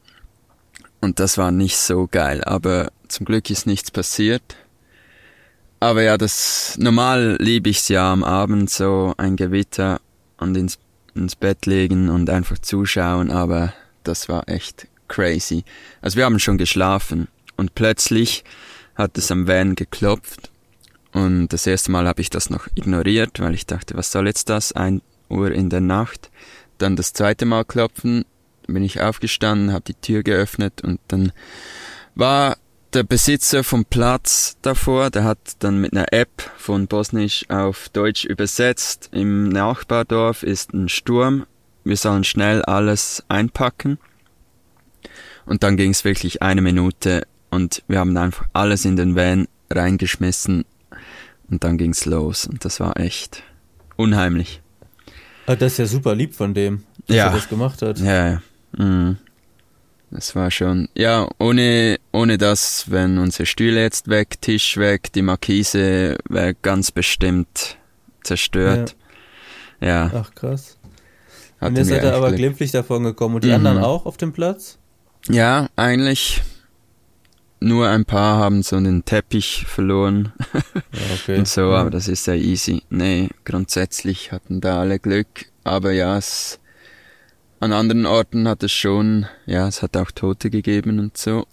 Und 1.05 1.21
das 1.21 1.37
war 1.37 1.51
nicht 1.51 1.77
so 1.77 2.09
geil, 2.11 2.43
aber 2.45 2.91
zum 3.09 3.27
Glück 3.27 3.51
ist 3.51 3.67
nichts 3.67 3.91
passiert. 3.91 4.57
Aber 5.79 6.01
ja, 6.01 6.17
das 6.17 6.79
normal 6.79 7.37
liebe 7.39 7.69
ich's 7.69 7.89
ja 7.89 8.11
am 8.11 8.25
Abend 8.25 8.71
so 8.71 9.13
ein 9.19 9.37
Gewitter 9.37 10.01
und 10.39 10.57
ins, 10.57 10.79
ins 11.15 11.37
Bett 11.37 11.67
legen 11.67 12.09
und 12.09 12.31
einfach 12.31 12.57
zuschauen, 12.57 13.31
aber 13.31 13.75
das 14.03 14.31
war 14.31 14.49
echt 14.49 14.89
crazy. 15.07 15.65
Also 16.01 16.17
wir 16.17 16.25
haben 16.25 16.39
schon 16.39 16.57
geschlafen 16.57 17.29
und 17.59 17.75
plötzlich 17.75 18.43
hat 18.95 19.19
es 19.19 19.31
am 19.31 19.47
Van 19.47 19.75
geklopft 19.75 20.51
und 21.13 21.49
das 21.49 21.67
erste 21.67 21.91
Mal 21.91 22.09
habe 22.09 22.23
ich 22.23 22.31
das 22.31 22.49
noch 22.49 22.67
ignoriert, 22.75 23.41
weil 23.41 23.53
ich 23.53 23.67
dachte, 23.67 23.95
was 23.95 24.11
soll 24.11 24.27
jetzt 24.27 24.49
das? 24.49 24.73
Ein 24.73 25.03
Uhr 25.29 25.53
in 25.53 25.69
der 25.69 25.83
Nacht. 25.83 26.31
Dann 26.79 26.97
das 26.97 27.13
zweite 27.13 27.45
Mal 27.45 27.67
klopfen, 27.67 28.25
bin 28.67 28.83
ich 28.83 29.01
aufgestanden, 29.01 29.73
habe 29.73 29.85
die 29.87 29.95
Tür 29.95 30.23
geöffnet 30.23 30.83
und 30.83 31.01
dann 31.09 31.33
war 32.15 32.57
der 32.93 33.03
Besitzer 33.03 33.65
vom 33.65 33.85
Platz 33.85 34.57
davor, 34.63 35.11
der 35.11 35.25
hat 35.25 35.39
dann 35.59 35.81
mit 35.81 35.93
einer 35.93 36.13
App 36.13 36.51
von 36.57 36.87
Bosnisch 36.87 37.45
auf 37.51 37.89
Deutsch 37.89 38.25
übersetzt. 38.25 39.09
Im 39.13 39.49
Nachbardorf 39.49 40.45
ist 40.45 40.73
ein 40.73 40.89
Sturm. 40.89 41.45
Wir 41.83 41.97
sollen 41.97 42.23
schnell 42.23 42.63
alles 42.63 43.25
einpacken. 43.29 43.99
Und 45.45 45.63
dann 45.65 45.77
ging 45.77 45.91
es 45.91 46.05
wirklich 46.05 46.41
eine 46.41 46.63
Minute 46.63 47.27
und 47.51 47.83
wir 47.89 47.99
haben 47.99 48.17
einfach 48.17 48.47
alles 48.53 48.85
in 48.85 48.97
den 48.97 49.17
Van 49.17 49.49
reingeschmissen 49.71 50.65
und 51.51 51.65
dann 51.65 51.77
ging's 51.77 52.05
los 52.07 52.47
und 52.47 52.65
das 52.65 52.81
war 52.81 52.99
echt 52.99 53.43
unheimlich. 53.97 54.63
Ah, 55.47 55.57
das 55.57 55.73
ist 55.73 55.79
ja 55.79 55.87
super 55.87 56.15
lieb 56.15 56.35
von 56.35 56.55
dem, 56.55 56.85
dass 57.07 57.17
Ja. 57.17 57.27
er 57.27 57.33
das 57.33 57.49
gemacht 57.49 57.83
hat. 57.83 57.99
Ja, 57.99 58.29
ja. 58.31 58.43
Mhm. 58.77 59.17
Das 60.11 60.37
war 60.37 60.51
schon, 60.53 60.89
ja, 60.95 61.29
ohne, 61.39 61.99
ohne 62.13 62.39
das, 62.39 62.91
wenn 62.91 63.19
unsere 63.19 63.47
Stühle 63.47 63.81
jetzt 63.83 64.09
weg, 64.09 64.41
Tisch 64.41 64.77
weg, 64.77 65.13
die 65.13 65.23
Markise 65.23 66.19
wäre 66.29 66.55
ganz 66.55 66.93
bestimmt 66.93 67.79
zerstört. 68.23 68.95
Ja, 69.81 70.11
Ach 70.15 70.33
krass. 70.35 70.79
hatten 71.61 71.77
Und 71.77 71.85
seid 71.85 72.03
ihr 72.03 72.09
echt 72.09 72.15
aber 72.15 72.29
Glück. 72.29 72.39
glimpflich 72.39 72.71
davon 72.71 73.03
gekommen. 73.03 73.35
Und 73.35 73.45
die 73.45 73.49
Mhm. 73.49 73.55
anderen 73.55 73.79
auch 73.79 74.07
auf 74.07 74.17
dem 74.17 74.33
Platz? 74.33 74.79
Ja, 75.29 75.69
eigentlich 75.75 76.43
nur 77.61 77.89
ein 77.89 78.05
paar 78.05 78.37
haben 78.39 78.63
so 78.63 78.77
einen 78.77 79.05
Teppich 79.05 79.65
verloren 79.67 80.33
Ja, 80.53 80.61
okay. 81.15 81.39
und 81.39 81.49
so, 81.49 81.63
Ja. 81.73 81.81
aber 81.81 81.91
das 81.91 82.07
ist 82.09 82.27
ja 82.29 82.35
easy. 82.35 82.83
Nee, 82.89 83.31
grundsätzlich 83.45 84.31
hatten 84.33 84.61
da 84.61 84.79
alle 84.81 84.99
Glück, 85.01 85.47
aber 85.65 85.91
ja, 85.93 86.17
es, 86.19 86.61
an 87.61 87.73
anderen 87.73 88.07
Orten 88.07 88.47
hat 88.49 88.63
es 88.63 88.73
schon, 88.73 89.27
ja, 89.47 89.67
es 89.69 89.83
hat 89.83 89.97
auch 89.97 90.11
Tote 90.11 90.51
gegeben 90.51 90.99
und 90.99 91.17
so. 91.17 91.47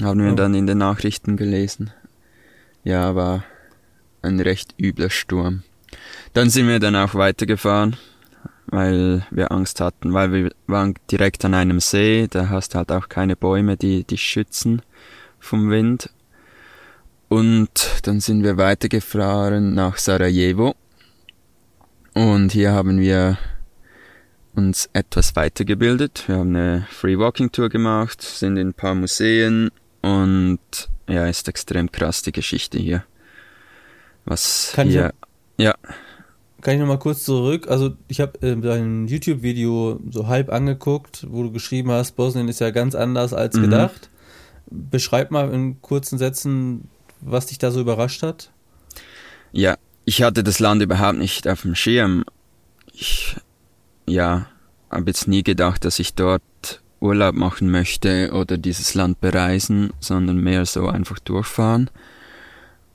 Haben 0.00 0.22
wir 0.24 0.32
Oh. 0.32 0.36
dann 0.36 0.54
in 0.54 0.66
den 0.66 0.78
Nachrichten 0.78 1.36
gelesen. 1.36 1.90
Ja, 2.84 3.14
war 3.14 3.44
ein 4.22 4.40
recht 4.40 4.74
übler 4.80 5.10
Sturm. 5.10 5.62
Dann 6.32 6.48
sind 6.50 6.68
wir 6.68 6.78
dann 6.78 6.96
auch 6.96 7.14
weitergefahren, 7.14 7.96
weil 8.66 9.26
wir 9.30 9.50
Angst 9.52 9.80
hatten, 9.80 10.14
weil 10.14 10.32
wir 10.32 10.50
waren 10.66 10.94
direkt 11.10 11.44
an 11.44 11.54
einem 11.54 11.80
See, 11.80 12.26
da 12.30 12.48
hast 12.48 12.74
halt 12.74 12.92
auch 12.92 13.08
keine 13.08 13.36
Bäume, 13.36 13.76
die 13.76 14.04
dich 14.04 14.22
schützen 14.22 14.82
vom 15.40 15.70
Wind. 15.70 16.10
Und 17.28 17.70
dann 18.04 18.20
sind 18.20 18.42
wir 18.44 18.56
weitergefahren 18.56 19.74
nach 19.74 19.98
Sarajevo. 19.98 20.74
Und 22.14 22.52
hier 22.52 22.72
haben 22.72 22.98
wir 23.00 23.38
uns 24.54 24.90
etwas 24.92 25.36
weitergebildet. 25.36 26.24
Wir 26.26 26.36
haben 26.36 26.54
eine 26.54 26.86
Free 26.90 27.18
Walking 27.18 27.52
Tour 27.52 27.68
gemacht, 27.68 28.20
sind 28.22 28.56
in 28.56 28.68
ein 28.68 28.74
paar 28.74 28.94
Museen 28.94 29.70
und 30.02 30.58
ja, 31.08 31.26
ist 31.26 31.48
extrem 31.48 31.90
krass 31.90 32.22
die 32.22 32.32
Geschichte 32.32 32.78
hier. 32.78 33.04
Was 34.24 34.72
Kann 34.74 34.88
ich 34.88 34.94
hier, 34.94 35.12
ja, 35.56 35.74
Kann 36.60 36.74
ich 36.74 36.80
nochmal 36.80 36.98
kurz 36.98 37.24
zurück? 37.24 37.68
Also 37.68 37.92
ich 38.08 38.20
habe 38.20 38.40
äh, 38.46 38.54
dein 38.56 39.08
YouTube-Video 39.08 39.98
so 40.10 40.26
halb 40.28 40.50
angeguckt, 40.52 41.26
wo 41.28 41.42
du 41.42 41.52
geschrieben 41.52 41.90
hast, 41.90 42.12
Bosnien 42.16 42.48
ist 42.48 42.60
ja 42.60 42.70
ganz 42.70 42.94
anders 42.94 43.32
als 43.32 43.56
Mhm. 43.56 43.62
gedacht. 43.62 44.10
Beschreib 44.70 45.30
mal 45.30 45.52
in 45.52 45.80
kurzen 45.80 46.18
Sätzen, 46.18 46.88
was 47.20 47.46
dich 47.46 47.58
da 47.58 47.70
so 47.70 47.80
überrascht 47.80 48.22
hat. 48.22 48.50
Ja, 49.52 49.76
ich 50.04 50.22
hatte 50.22 50.44
das 50.44 50.58
Land 50.60 50.82
überhaupt 50.82 51.18
nicht 51.18 51.48
auf 51.48 51.62
dem 51.62 51.74
Schirm. 51.74 52.24
Ich, 52.92 53.36
ja, 54.10 54.46
habe 54.90 55.10
jetzt 55.10 55.28
nie 55.28 55.42
gedacht, 55.42 55.84
dass 55.84 55.98
ich 55.98 56.14
dort 56.14 56.42
Urlaub 57.00 57.34
machen 57.34 57.70
möchte 57.70 58.30
oder 58.32 58.58
dieses 58.58 58.94
Land 58.94 59.20
bereisen, 59.20 59.92
sondern 60.00 60.36
mehr 60.38 60.66
so 60.66 60.88
einfach 60.88 61.18
durchfahren 61.18 61.88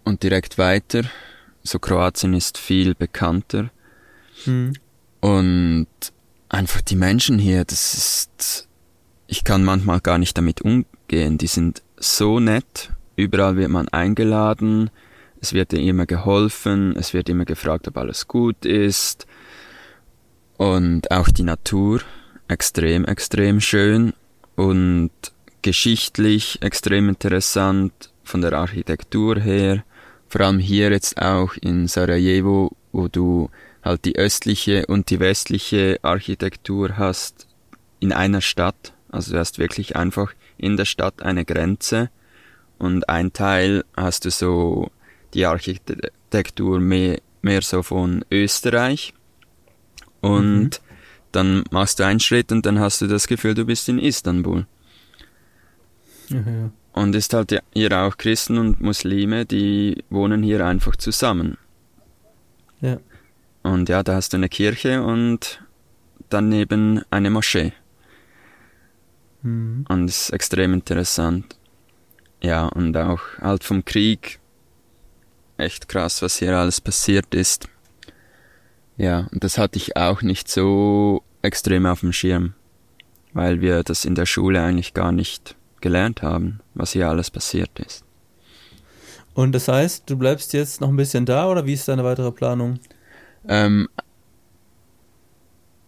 und 0.03 0.21
direkt 0.23 0.57
weiter. 0.57 1.03
So 1.63 1.79
Kroatien 1.79 2.33
ist 2.33 2.57
viel 2.57 2.93
bekannter 2.93 3.71
Hm. 4.43 4.73
und 5.21 5.87
einfach 6.49 6.81
die 6.81 6.97
Menschen 6.97 7.39
hier, 7.39 7.63
das 7.63 7.93
ist, 7.93 8.67
ich 9.27 9.43
kann 9.43 9.63
manchmal 9.63 10.01
gar 10.01 10.17
nicht 10.17 10.37
damit 10.37 10.61
umgehen. 10.61 11.37
Die 11.37 11.47
sind 11.47 11.81
so 11.97 12.39
nett. 12.39 12.91
Überall 13.15 13.55
wird 13.55 13.69
man 13.69 13.87
eingeladen. 13.89 14.89
Es 15.41 15.53
wird 15.53 15.71
dir 15.71 15.79
immer 15.79 16.05
geholfen. 16.05 16.95
Es 16.97 17.13
wird 17.13 17.29
immer 17.29 17.45
gefragt, 17.45 17.87
ob 17.87 17.97
alles 17.97 18.27
gut 18.27 18.65
ist. 18.65 19.25
Und 20.57 21.11
auch 21.11 21.29
die 21.29 21.43
Natur. 21.43 22.01
Extrem, 22.47 23.05
extrem 23.05 23.59
schön. 23.59 24.13
Und 24.55 25.11
geschichtlich 25.61 26.61
extrem 26.61 27.09
interessant. 27.09 28.11
Von 28.23 28.41
der 28.41 28.53
Architektur 28.53 29.39
her. 29.39 29.83
Vor 30.27 30.41
allem 30.41 30.59
hier 30.59 30.91
jetzt 30.91 31.21
auch 31.21 31.53
in 31.55 31.87
Sarajevo, 31.87 32.75
wo 32.91 33.07
du 33.07 33.49
halt 33.83 34.05
die 34.05 34.15
östliche 34.15 34.87
und 34.87 35.09
die 35.09 35.19
westliche 35.19 35.99
Architektur 36.01 36.97
hast 36.97 37.47
in 37.99 38.11
einer 38.11 38.41
Stadt. 38.41 38.93
Also 39.09 39.33
du 39.33 39.39
hast 39.39 39.59
wirklich 39.59 39.95
einfach 39.95 40.33
in 40.57 40.75
der 40.77 40.85
Stadt 40.85 41.21
eine 41.21 41.45
Grenze 41.45 42.09
und 42.79 43.07
ein 43.07 43.31
Teil 43.31 43.85
hast 43.95 44.25
du 44.25 44.31
so 44.31 44.91
die 45.33 45.45
Architektur 45.45 46.79
mehr, 46.79 47.19
mehr 47.41 47.61
so 47.61 47.83
von 47.83 48.25
Österreich 48.31 49.13
und 50.29 50.81
dann 51.31 51.63
machst 51.71 51.99
du 51.99 52.05
einen 52.05 52.19
Schritt 52.19 52.51
und 52.51 52.65
dann 52.65 52.79
hast 52.79 53.01
du 53.01 53.07
das 53.07 53.27
Gefühl, 53.27 53.53
du 53.53 53.65
bist 53.65 53.89
in 53.89 53.99
Istanbul. 53.99 54.65
Ja. 56.29 56.71
Und 56.93 57.13
ist 57.13 57.33
halt 57.33 57.51
ja- 57.51 57.61
hier 57.73 57.91
auch 57.99 58.17
Christen 58.17 58.57
und 58.57 58.79
Muslime, 58.81 59.45
die 59.45 60.03
wohnen 60.09 60.43
hier 60.43 60.65
einfach 60.65 60.95
zusammen. 60.95 61.57
Ja. 62.81 62.99
Und 63.63 63.89
ja, 63.89 64.01
da 64.01 64.15
hast 64.15 64.31
du 64.33 64.37
eine 64.37 64.47
Kirche 64.49 65.03
und 65.03 65.61
daneben 66.29 67.01
eine 67.09 67.29
Moschee. 67.29 67.73
Hm. 69.41 69.85
Und 69.89 70.05
es 70.09 70.21
ist 70.21 70.29
extrem 70.31 70.73
interessant. 70.73 71.57
Ja, 72.41 72.67
und 72.67 72.95
auch 72.95 73.21
halt 73.41 73.63
vom 73.63 73.83
Krieg. 73.83 74.39
Echt 75.57 75.87
krass, 75.87 76.21
was 76.21 76.37
hier 76.39 76.57
alles 76.57 76.81
passiert 76.81 77.33
ist. 77.33 77.67
Ja, 78.97 79.27
und 79.31 79.43
das 79.43 79.57
hatte 79.57 79.77
ich 79.77 79.97
auch 79.97 80.21
nicht 80.21 80.49
so 80.49 81.23
extrem 81.41 81.85
auf 81.85 81.99
dem 82.01 82.13
Schirm. 82.13 82.53
Weil 83.33 83.59
wir 83.59 83.83
das 83.83 84.05
in 84.05 84.15
der 84.15 84.25
Schule 84.25 84.61
eigentlich 84.61 84.93
gar 84.93 85.11
nicht 85.11 85.55
gelernt 85.81 86.21
haben, 86.21 86.61
was 86.73 86.93
hier 86.93 87.09
alles 87.09 87.29
passiert 87.29 87.79
ist. 87.79 88.05
Und 89.33 89.51
das 89.51 89.67
heißt, 89.67 90.09
du 90.09 90.17
bleibst 90.17 90.53
jetzt 90.53 90.79
noch 90.79 90.87
ein 90.87 90.95
bisschen 90.95 91.25
da 91.25 91.49
oder 91.49 91.65
wie 91.65 91.73
ist 91.73 91.87
deine 91.89 92.05
weitere 92.05 92.31
Planung? 92.31 92.79
Ähm, 93.47 93.89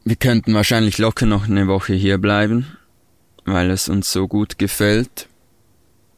wir 0.04 0.18
könnten 0.18 0.54
wahrscheinlich 0.54 0.98
locker 0.98 1.26
noch 1.26 1.46
eine 1.48 1.68
Woche 1.68 1.94
hier 1.94 2.18
bleiben, 2.18 2.78
weil 3.46 3.72
es 3.72 3.88
uns 3.88 4.12
so 4.12 4.28
gut 4.28 4.58
gefällt. 4.58 5.30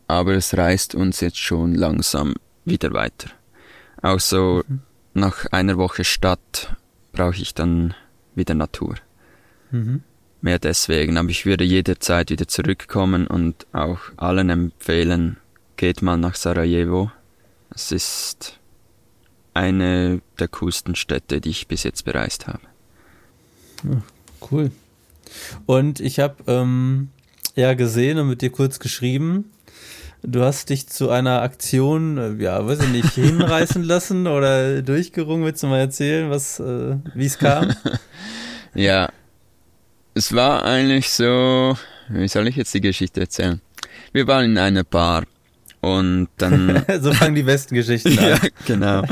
Aber 0.08 0.34
es 0.34 0.58
reißt 0.58 0.96
uns 0.96 1.22
jetzt 1.22 1.38
schon 1.38 1.76
langsam 1.76 2.34
wieder 2.66 2.92
weiter. 2.94 3.30
Auch 4.02 4.20
so 4.20 4.64
nach 5.14 5.46
einer 5.52 5.78
Woche 5.78 6.04
Stadt 6.04 6.76
brauche 7.20 7.42
ich 7.42 7.54
dann 7.54 7.94
wieder 8.34 8.54
Natur. 8.54 8.96
Mhm. 9.72 10.04
Mehr 10.40 10.58
deswegen, 10.58 11.18
aber 11.18 11.28
ich 11.28 11.46
würde 11.46 11.66
jederzeit 11.66 12.30
wieder 12.30 12.48
zurückkommen 12.48 13.28
und 13.28 13.68
auch 13.74 14.00
allen 14.16 14.50
empfehlen, 14.50 15.36
geht 15.76 16.02
mal 16.02 16.16
nach 16.16 16.36
Sarajevo. 16.36 17.12
Es 17.76 17.92
ist 17.92 18.58
eine 19.54 20.22
der 20.40 20.48
coolsten 20.48 20.96
Städte, 20.96 21.42
die 21.42 21.50
ich 21.50 21.68
bis 21.68 21.84
jetzt 21.84 22.06
bereist 22.06 22.48
habe. 22.48 22.62
Cool. 24.50 24.72
Und 25.66 26.00
ich 26.00 26.22
habe 26.22 26.38
ähm, 26.48 27.10
ja 27.56 27.74
gesehen 27.74 28.18
und 28.18 28.30
mit 28.30 28.42
dir 28.42 28.50
kurz 28.50 28.80
geschrieben, 28.80 29.52
du 30.24 30.42
hast 30.44 30.70
dich 30.70 30.88
zu 30.88 31.10
einer 31.10 31.42
Aktion, 31.42 32.18
äh, 32.18 32.44
ja, 32.44 32.66
weiß 32.66 32.82
ich 32.82 32.90
nicht, 32.90 33.14
hinreißen 33.14 33.84
lassen 33.86 34.28
oder 34.28 34.82
durchgerungen. 34.82 35.46
Willst 35.46 35.64
du 35.64 35.68
mal 35.68 35.80
erzählen, 35.80 36.30
was, 36.30 36.60
äh, 36.60 36.98
wie 37.14 37.26
es 37.26 37.38
kam? 37.38 37.74
Ja, 38.76 39.10
es 40.14 40.32
war 40.32 40.64
eigentlich 40.64 41.10
so, 41.10 41.76
wie 42.08 42.28
soll 42.28 42.48
ich 42.48 42.56
jetzt 42.56 42.72
die 42.76 42.82
Geschichte 42.82 43.22
erzählen? 43.22 43.62
Wir 44.14 44.28
waren 44.28 44.46
in 44.46 44.58
einer 44.60 44.84
Bar 44.84 45.24
und 45.82 46.28
dann 46.38 46.86
so 47.02 47.12
fangen 47.12 47.34
die 47.34 47.42
besten 47.42 47.74
Geschichten 47.74 48.18
an. 48.20 48.30
ja, 48.30 48.38
genau. 48.68 49.04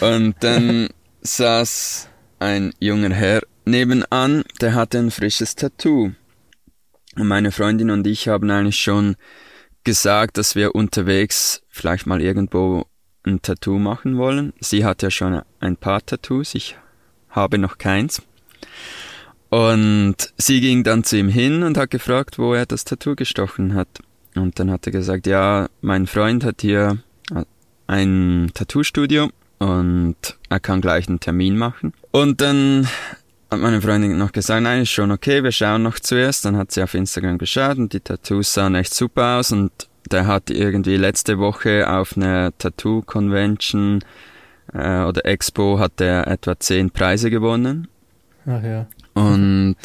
Und 0.00 0.34
dann 0.40 0.88
saß 1.22 2.08
ein 2.40 2.72
junger 2.80 3.14
Herr 3.14 3.42
nebenan, 3.64 4.42
der 4.60 4.74
hatte 4.74 4.98
ein 4.98 5.12
frisches 5.12 5.54
Tattoo. 5.54 6.10
Und 7.16 7.28
meine 7.28 7.52
Freundin 7.52 7.90
und 7.90 8.04
ich 8.06 8.28
haben 8.28 8.50
eigentlich 8.50 8.80
schon 8.80 9.14
gesagt, 9.86 10.36
dass 10.36 10.54
wir 10.56 10.74
unterwegs 10.74 11.62
vielleicht 11.70 12.06
mal 12.06 12.20
irgendwo 12.20 12.86
ein 13.22 13.40
Tattoo 13.40 13.78
machen 13.78 14.18
wollen. 14.18 14.52
Sie 14.60 14.84
hat 14.84 15.02
ja 15.02 15.10
schon 15.10 15.40
ein 15.60 15.76
paar 15.76 16.04
Tattoos, 16.04 16.54
ich 16.54 16.76
habe 17.30 17.56
noch 17.56 17.78
keins. 17.78 18.20
Und 19.48 20.16
sie 20.36 20.60
ging 20.60 20.82
dann 20.82 21.04
zu 21.04 21.16
ihm 21.16 21.28
hin 21.28 21.62
und 21.62 21.78
hat 21.78 21.90
gefragt, 21.90 22.38
wo 22.38 22.52
er 22.52 22.66
das 22.66 22.84
Tattoo 22.84 23.14
gestochen 23.14 23.74
hat. 23.74 23.88
Und 24.34 24.58
dann 24.58 24.70
hat 24.70 24.86
er 24.86 24.92
gesagt, 24.92 25.26
ja, 25.26 25.68
mein 25.80 26.06
Freund 26.06 26.44
hat 26.44 26.60
hier 26.60 26.98
ein 27.86 28.50
Tattoo-Studio 28.52 29.30
und 29.58 30.16
er 30.48 30.60
kann 30.60 30.80
gleich 30.80 31.08
einen 31.08 31.20
Termin 31.20 31.56
machen. 31.56 31.94
Und 32.10 32.40
dann 32.40 32.88
hat 33.50 33.60
meine 33.60 33.80
Freundin 33.80 34.18
noch 34.18 34.32
gesagt, 34.32 34.62
nein, 34.62 34.82
ist 34.82 34.90
schon 34.90 35.10
okay, 35.10 35.42
wir 35.42 35.52
schauen 35.52 35.82
noch 35.82 35.98
zuerst. 35.98 36.44
Dann 36.44 36.56
hat 36.56 36.72
sie 36.72 36.82
auf 36.82 36.94
Instagram 36.94 37.38
geschaut 37.38 37.78
und 37.78 37.92
die 37.92 38.00
Tattoos 38.00 38.52
sahen 38.52 38.74
echt 38.74 38.94
super 38.94 39.38
aus 39.38 39.52
und 39.52 39.70
der 40.10 40.26
hat 40.26 40.50
irgendwie 40.50 40.96
letzte 40.96 41.38
Woche 41.38 41.88
auf 41.88 42.16
einer 42.16 42.56
Tattoo-Convention 42.58 44.04
äh, 44.72 45.02
oder 45.02 45.24
Expo 45.24 45.78
hat 45.78 46.00
er 46.00 46.26
etwa 46.26 46.58
zehn 46.58 46.90
Preise 46.90 47.30
gewonnen. 47.30 47.88
Ach 48.46 48.62
ja. 48.62 48.86
Und 49.14 49.76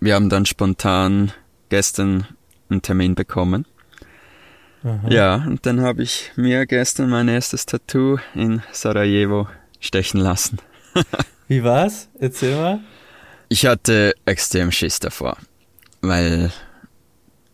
wir 0.00 0.14
haben 0.14 0.28
dann 0.28 0.46
spontan 0.46 1.32
gestern 1.68 2.26
einen 2.68 2.82
Termin 2.82 3.14
bekommen. 3.14 3.66
Aha. 4.82 5.08
Ja, 5.08 5.34
und 5.46 5.66
dann 5.66 5.82
habe 5.82 6.02
ich 6.02 6.32
mir 6.36 6.64
gestern 6.66 7.10
mein 7.10 7.28
erstes 7.28 7.66
Tattoo 7.66 8.18
in 8.34 8.62
Sarajevo 8.72 9.46
stechen 9.78 10.20
lassen. 10.20 10.58
Wie 11.48 11.62
war's? 11.62 12.08
Erzähl 12.18 12.56
mal. 12.56 12.80
Ich 13.52 13.66
hatte 13.66 14.14
extrem 14.26 14.70
Schiss 14.70 15.00
davor, 15.00 15.36
weil 16.02 16.52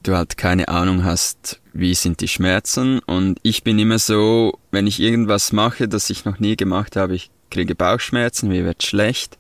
du 0.03 0.15
halt 0.15 0.37
keine 0.37 0.69
Ahnung 0.69 1.05
hast, 1.05 1.59
wie 1.73 1.95
sind 1.95 2.21
die 2.21 2.29
Schmerzen 2.29 2.99
und 2.99 3.39
ich 3.43 3.65
bin 3.65 3.79
immer 3.79 3.99
so, 3.99 4.59
wenn 4.71 4.87
ich 4.87 5.01
irgendwas 5.01 5.53
mache, 5.53 5.89
das 5.89 6.11
ich 6.11 6.27
noch 6.27 6.39
nie 6.39 6.55
gemacht 6.55 6.97
habe, 6.97 7.15
ich 7.15 7.31
kriege 7.51 7.75
Bauchschmerzen, 7.75 8.51
mir 8.51 8.67
wird 8.67 8.83
schlecht. 8.83 9.39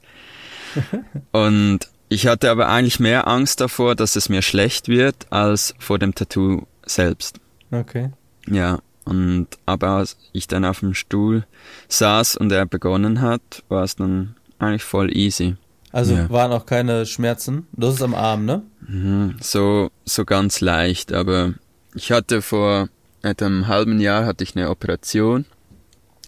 und 1.32 1.80
ich 2.08 2.26
hatte 2.26 2.50
aber 2.50 2.68
eigentlich 2.68 3.00
mehr 3.00 3.28
Angst 3.28 3.60
davor, 3.60 3.94
dass 3.94 4.16
es 4.16 4.30
mir 4.30 4.40
schlecht 4.40 4.88
wird, 4.88 5.30
als 5.30 5.74
vor 5.78 5.98
dem 5.98 6.14
Tattoo 6.14 6.66
selbst. 6.86 7.38
Okay. 7.70 8.12
Ja, 8.48 8.78
und 9.04 9.48
aber 9.66 9.88
als 9.88 10.16
ich 10.32 10.48
dann 10.48 10.64
auf 10.64 10.80
dem 10.80 10.94
Stuhl 10.94 11.46
saß 11.88 12.38
und 12.38 12.50
er 12.50 12.64
begonnen 12.64 13.20
hat, 13.20 13.62
war 13.68 13.84
es 13.84 13.96
dann 13.96 14.36
eigentlich 14.58 14.84
voll 14.84 15.14
easy. 15.14 15.56
Also 15.96 16.14
ja. 16.14 16.28
waren 16.28 16.52
auch 16.52 16.66
keine 16.66 17.06
Schmerzen. 17.06 17.66
Das 17.72 17.94
ist 17.94 18.02
am 18.02 18.14
Arm, 18.14 18.44
ne? 18.44 18.60
Mhm, 18.86 19.36
so, 19.40 19.90
so 20.04 20.26
ganz 20.26 20.60
leicht, 20.60 21.10
aber 21.10 21.54
ich 21.94 22.12
hatte 22.12 22.42
vor 22.42 22.90
einem 23.22 23.66
halben 23.66 23.98
Jahr 23.98 24.26
hatte 24.26 24.44
ich 24.44 24.54
eine 24.54 24.68
Operation, 24.68 25.46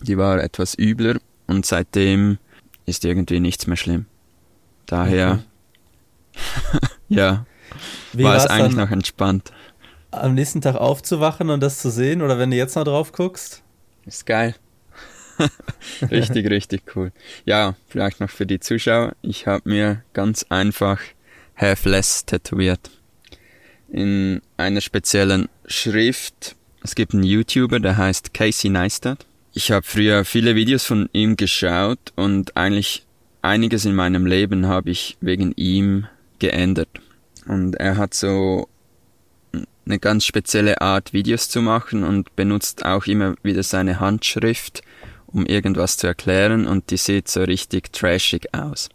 die 0.01 0.17
war 0.17 0.43
etwas 0.43 0.75
übler 0.79 1.19
und 1.49 1.67
seitdem 1.67 2.39
ist 2.87 3.05
irgendwie 3.05 3.41
nichts 3.41 3.67
mehr 3.67 3.77
schlimm. 3.77 4.07
Daher, 4.87 5.41
okay. 6.33 6.87
ja, 7.11 7.45
Wie 8.15 8.25
war 8.25 8.37
es 8.37 8.47
eigentlich 8.47 8.75
noch 8.75 8.91
entspannt. 8.91 9.53
Am 10.13 10.33
nächsten 10.33 10.63
Tag 10.63 10.77
aufzuwachen 10.77 11.51
und 11.51 11.61
das 11.61 11.79
zu 11.79 11.91
sehen 11.91 12.23
oder 12.23 12.39
wenn 12.39 12.51
du 12.51 12.57
jetzt 12.57 12.75
noch 12.75 12.85
drauf 12.85 13.13
guckst? 13.13 13.63
Ist 14.07 14.25
geil. 14.25 14.55
richtig, 16.11 16.51
richtig 16.51 16.83
cool. 16.97 17.13
Ja, 17.45 17.77
vielleicht 17.89 18.21
noch 18.21 18.31
für 18.31 18.47
die 18.47 18.61
Zuschauer. 18.61 19.15
Ich 19.23 19.47
habe 19.47 19.69
mir 19.69 20.03
ganz 20.13 20.47
einfach 20.49 21.01
Have 21.57 21.89
Less 21.89 22.25
tätowiert. 22.25 22.91
In 23.91 24.43
einer 24.57 24.81
speziellen 24.81 25.49
Schrift. 25.67 26.57
Es 26.83 26.95
gibt 26.95 27.15
einen 27.15 27.25
YouTuber, 27.25 27.81
der 27.81 27.97
heißt 27.97 28.35
Casey 28.35 28.71
Neistat. 28.71 29.27
Ich 29.55 29.73
habe 29.73 29.85
früher 29.85 30.25
viele 30.25 30.55
Videos 30.55 30.85
von 30.85 31.09
ihm 31.13 31.37
geschaut 31.37 32.13
und 32.15 32.57
eigentlich 32.57 33.05
einiges 33.43 33.85
in 33.85 33.95
meinem 33.95 34.27
Leben 34.27 34.67
habe 34.67 34.91
ich 34.91 35.17
wegen 35.21 35.53
ihm 35.57 36.07
geändert. 36.39 36.89
Und 37.47 37.75
er 37.77 37.97
hat 37.97 38.15
so 38.15 38.69
eine 39.87 39.99
ganz 39.99 40.27
spezielle 40.27 40.81
Art, 40.81 41.13
Videos 41.13 41.49
zu 41.49 41.63
machen 41.63 42.05
und 42.05 42.37
benutzt 42.37 42.85
auch 42.85 43.07
immer 43.07 43.35
wieder 43.43 43.63
seine 43.63 44.01
Handschrift 44.01 44.83
um 45.29 45.47
irgendwas 45.47 45.97
zu 45.97 46.07
erklären 46.07 46.67
und 46.67 46.91
die 46.91 46.97
sieht 46.97 47.29
so 47.29 47.43
richtig 47.43 47.93
trashig 47.93 48.55
aus. 48.55 48.89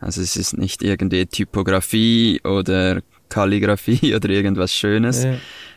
Also 0.00 0.20
es 0.20 0.36
ist 0.36 0.56
nicht 0.56 0.82
irgendwie 0.82 1.26
Typografie 1.26 2.40
oder 2.44 3.02
Kalligrafie 3.28 4.14
oder 4.16 4.28
irgendwas 4.28 4.72
Schönes, 4.72 5.24
ja. 5.24 5.34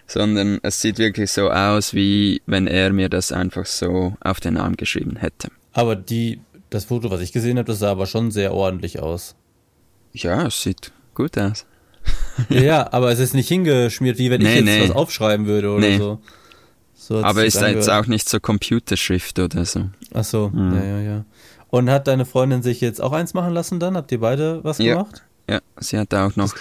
sondern 0.07 0.59
es 0.63 0.81
sieht 0.81 0.97
wirklich 0.97 1.31
so 1.31 1.49
aus, 1.49 1.93
wie 1.93 2.41
wenn 2.45 2.67
er 2.67 2.91
mir 2.93 3.09
das 3.09 3.31
einfach 3.31 3.65
so 3.65 4.15
auf 4.21 4.39
den 4.39 4.57
Arm 4.57 4.77
geschrieben 4.77 5.17
hätte. 5.17 5.49
Aber 5.73 5.95
die, 5.95 6.41
das 6.69 6.85
Foto, 6.85 7.09
was 7.09 7.21
ich 7.21 7.31
gesehen 7.31 7.57
habe, 7.57 7.67
das 7.67 7.79
sah 7.79 7.91
aber 7.91 8.05
schon 8.05 8.31
sehr 8.31 8.53
ordentlich 8.53 8.99
aus. 8.99 9.35
Ja, 10.13 10.47
es 10.47 10.61
sieht 10.61 10.91
gut 11.13 11.37
aus. 11.37 11.65
ja, 12.49 12.61
ja, 12.61 12.93
aber 12.93 13.11
es 13.11 13.19
ist 13.19 13.33
nicht 13.33 13.47
hingeschmiert, 13.47 14.17
wie 14.17 14.29
wenn 14.29 14.41
nee, 14.41 14.49
ich 14.49 14.55
jetzt 14.55 14.65
nee. 14.65 14.83
was 14.83 14.91
aufschreiben 14.91 15.45
würde 15.45 15.71
oder 15.71 15.87
nee. 15.87 15.97
so. 15.97 16.19
So 17.01 17.23
Aber 17.23 17.45
ist 17.45 17.59
jetzt 17.59 17.89
auch 17.89 18.05
nicht 18.05 18.29
so 18.29 18.39
Computerschrift 18.39 19.39
oder 19.39 19.65
so. 19.65 19.89
Ach 20.13 20.23
so, 20.23 20.49
mhm. 20.49 20.75
ja, 20.75 20.83
ja, 20.83 20.99
ja. 20.99 21.25
Und 21.71 21.89
hat 21.89 22.07
deine 22.07 22.25
Freundin 22.25 22.61
sich 22.61 22.79
jetzt 22.79 23.01
auch 23.01 23.11
eins 23.11 23.33
machen 23.33 23.55
lassen 23.55 23.79
dann? 23.79 23.97
Habt 23.97 24.11
ihr 24.11 24.19
beide 24.19 24.63
was 24.63 24.77
ja. 24.77 24.93
gemacht? 24.93 25.23
Ja, 25.49 25.61
sie 25.79 25.97
hat 25.97 26.13
auch 26.13 26.35
noch 26.35 26.53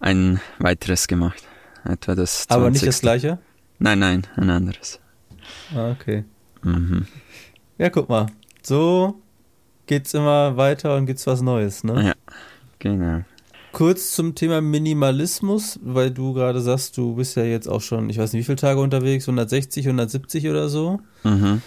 ein 0.00 0.40
weiteres 0.58 1.06
gemacht. 1.06 1.40
Etwa 1.84 2.16
das 2.16 2.48
20. 2.48 2.50
Aber 2.50 2.70
nicht 2.72 2.84
das 2.84 3.00
gleiche? 3.00 3.38
Nein, 3.78 4.00
nein, 4.00 4.26
ein 4.34 4.50
anderes. 4.50 4.98
Ah, 5.72 5.92
okay. 5.92 6.24
Mhm. 6.64 7.06
Ja, 7.78 7.90
guck 7.90 8.08
mal. 8.08 8.26
So 8.62 9.22
geht's 9.86 10.14
immer 10.14 10.56
weiter 10.56 10.96
und 10.96 11.06
gibt's 11.06 11.28
was 11.28 11.42
Neues, 11.42 11.84
ne? 11.84 12.08
Ja, 12.08 12.14
genau 12.80 13.22
kurz 13.78 14.10
zum 14.10 14.34
Thema 14.34 14.60
Minimalismus, 14.60 15.78
weil 15.84 16.10
du 16.10 16.32
gerade 16.32 16.60
sagst, 16.60 16.96
du 16.96 17.14
bist 17.14 17.36
ja 17.36 17.44
jetzt 17.44 17.68
auch 17.68 17.80
schon, 17.80 18.10
ich 18.10 18.18
weiß 18.18 18.32
nicht 18.32 18.40
wie 18.40 18.46
viele 18.46 18.56
Tage 18.56 18.80
unterwegs, 18.80 19.28
160, 19.28 19.86
170 19.86 20.48
oder 20.48 20.68
so. 20.68 20.98
Mhm. 21.22 21.62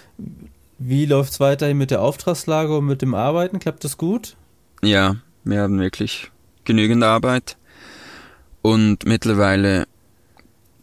Wie 0.78 1.06
läuft 1.06 1.32
es 1.32 1.40
weiterhin 1.40 1.78
mit 1.78 1.90
der 1.90 2.02
Auftragslage 2.02 2.78
und 2.78 2.86
mit 2.86 3.02
dem 3.02 3.14
Arbeiten? 3.14 3.60
Klappt 3.60 3.86
das 3.86 3.98
gut? 3.98 4.36
Ja, 4.84 5.16
wir 5.46 5.62
haben 5.62 5.80
wirklich 5.80 6.30
genügend 6.66 7.02
Arbeit 7.02 7.56
und 8.62 9.06
mittlerweile 9.06 9.88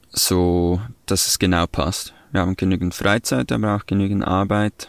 so, 0.08 0.80
dass 1.04 1.26
es 1.26 1.38
genau 1.38 1.66
passt. 1.66 2.14
Wir 2.32 2.40
haben 2.40 2.56
genügend 2.56 2.94
Freizeit, 2.94 3.52
aber 3.52 3.76
auch 3.76 3.84
genügend 3.84 4.24
Arbeit 4.24 4.88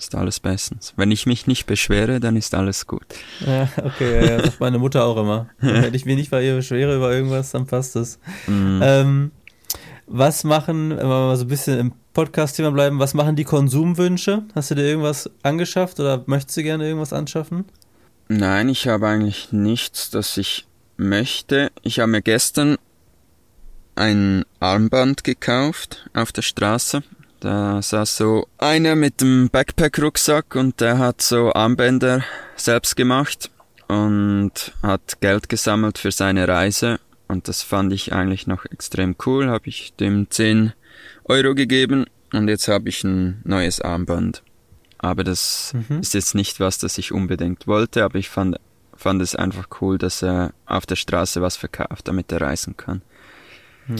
ist 0.00 0.14
alles 0.14 0.40
bestens. 0.40 0.94
Wenn 0.96 1.10
ich 1.10 1.26
mich 1.26 1.46
nicht 1.46 1.66
beschwere, 1.66 2.20
dann 2.20 2.36
ist 2.36 2.54
alles 2.54 2.86
gut. 2.86 3.04
Ja, 3.46 3.68
okay, 3.84 4.16
ja, 4.16 4.30
ja, 4.32 4.42
sagt 4.42 4.60
meine 4.60 4.78
Mutter 4.78 5.04
auch 5.04 5.16
immer. 5.16 5.48
Wenn 5.60 5.94
ich 5.94 6.06
mich 6.06 6.16
nicht 6.16 6.30
bei 6.30 6.44
ihr 6.44 6.56
beschwere 6.56 6.96
über 6.96 7.12
irgendwas, 7.12 7.50
dann 7.50 7.66
passt 7.66 7.96
es. 7.96 8.18
Mhm. 8.46 8.80
Ähm, 8.82 9.30
was 10.06 10.42
machen, 10.42 10.90
wenn 10.90 11.06
wir 11.06 11.06
mal 11.06 11.36
so 11.36 11.44
ein 11.44 11.48
bisschen 11.48 11.78
im 11.78 11.92
Podcast-Thema 12.14 12.72
bleiben, 12.72 12.98
was 12.98 13.14
machen 13.14 13.36
die 13.36 13.44
Konsumwünsche? 13.44 14.42
Hast 14.56 14.72
du 14.72 14.74
dir 14.74 14.82
irgendwas 14.82 15.30
angeschafft 15.44 16.00
oder 16.00 16.24
möchtest 16.26 16.56
du 16.56 16.62
gerne 16.64 16.84
irgendwas 16.84 17.12
anschaffen? 17.12 17.66
Nein, 18.26 18.68
ich 18.68 18.88
habe 18.88 19.06
eigentlich 19.06 19.52
nichts, 19.52 20.10
das 20.10 20.36
ich 20.36 20.66
möchte. 20.96 21.70
Ich 21.82 22.00
habe 22.00 22.10
mir 22.10 22.22
gestern 22.22 22.76
ein 23.94 24.44
Armband 24.58 25.22
gekauft 25.22 26.08
auf 26.14 26.32
der 26.32 26.42
Straße 26.42 27.02
da 27.40 27.80
saß 27.80 28.16
so 28.18 28.46
einer 28.58 28.96
mit 28.96 29.20
dem 29.20 29.48
Backpack-Rucksack 29.50 30.54
und 30.54 30.80
der 30.80 30.98
hat 30.98 31.22
so 31.22 31.52
Armbänder 31.52 32.22
selbst 32.56 32.96
gemacht 32.96 33.50
und 33.88 34.72
hat 34.82 35.20
Geld 35.20 35.48
gesammelt 35.48 35.98
für 35.98 36.12
seine 36.12 36.46
Reise. 36.46 37.00
Und 37.28 37.48
das 37.48 37.62
fand 37.62 37.92
ich 37.92 38.12
eigentlich 38.12 38.46
noch 38.46 38.66
extrem 38.66 39.16
cool. 39.24 39.48
Habe 39.48 39.68
ich 39.68 39.94
dem 39.94 40.30
10 40.30 40.72
Euro 41.24 41.54
gegeben 41.54 42.06
und 42.32 42.48
jetzt 42.48 42.68
habe 42.68 42.88
ich 42.88 43.04
ein 43.04 43.40
neues 43.44 43.80
Armband. 43.80 44.42
Aber 44.98 45.24
das 45.24 45.72
mhm. 45.72 46.00
ist 46.00 46.12
jetzt 46.12 46.34
nicht 46.34 46.60
was, 46.60 46.78
das 46.78 46.98
ich 46.98 47.10
unbedingt 47.10 47.66
wollte, 47.66 48.04
aber 48.04 48.18
ich 48.18 48.28
fand, 48.28 48.58
fand 48.94 49.22
es 49.22 49.34
einfach 49.34 49.68
cool, 49.80 49.96
dass 49.96 50.22
er 50.22 50.52
auf 50.66 50.84
der 50.84 50.96
Straße 50.96 51.40
was 51.40 51.56
verkauft, 51.56 52.06
damit 52.06 52.30
er 52.32 52.42
reisen 52.42 52.76
kann. 52.76 53.00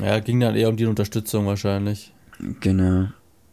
Ja, 0.02 0.20
ging 0.20 0.40
dann 0.40 0.56
eher 0.56 0.68
um 0.68 0.76
die 0.76 0.86
Unterstützung 0.86 1.46
wahrscheinlich. 1.46 2.12
Genau. 2.60 3.08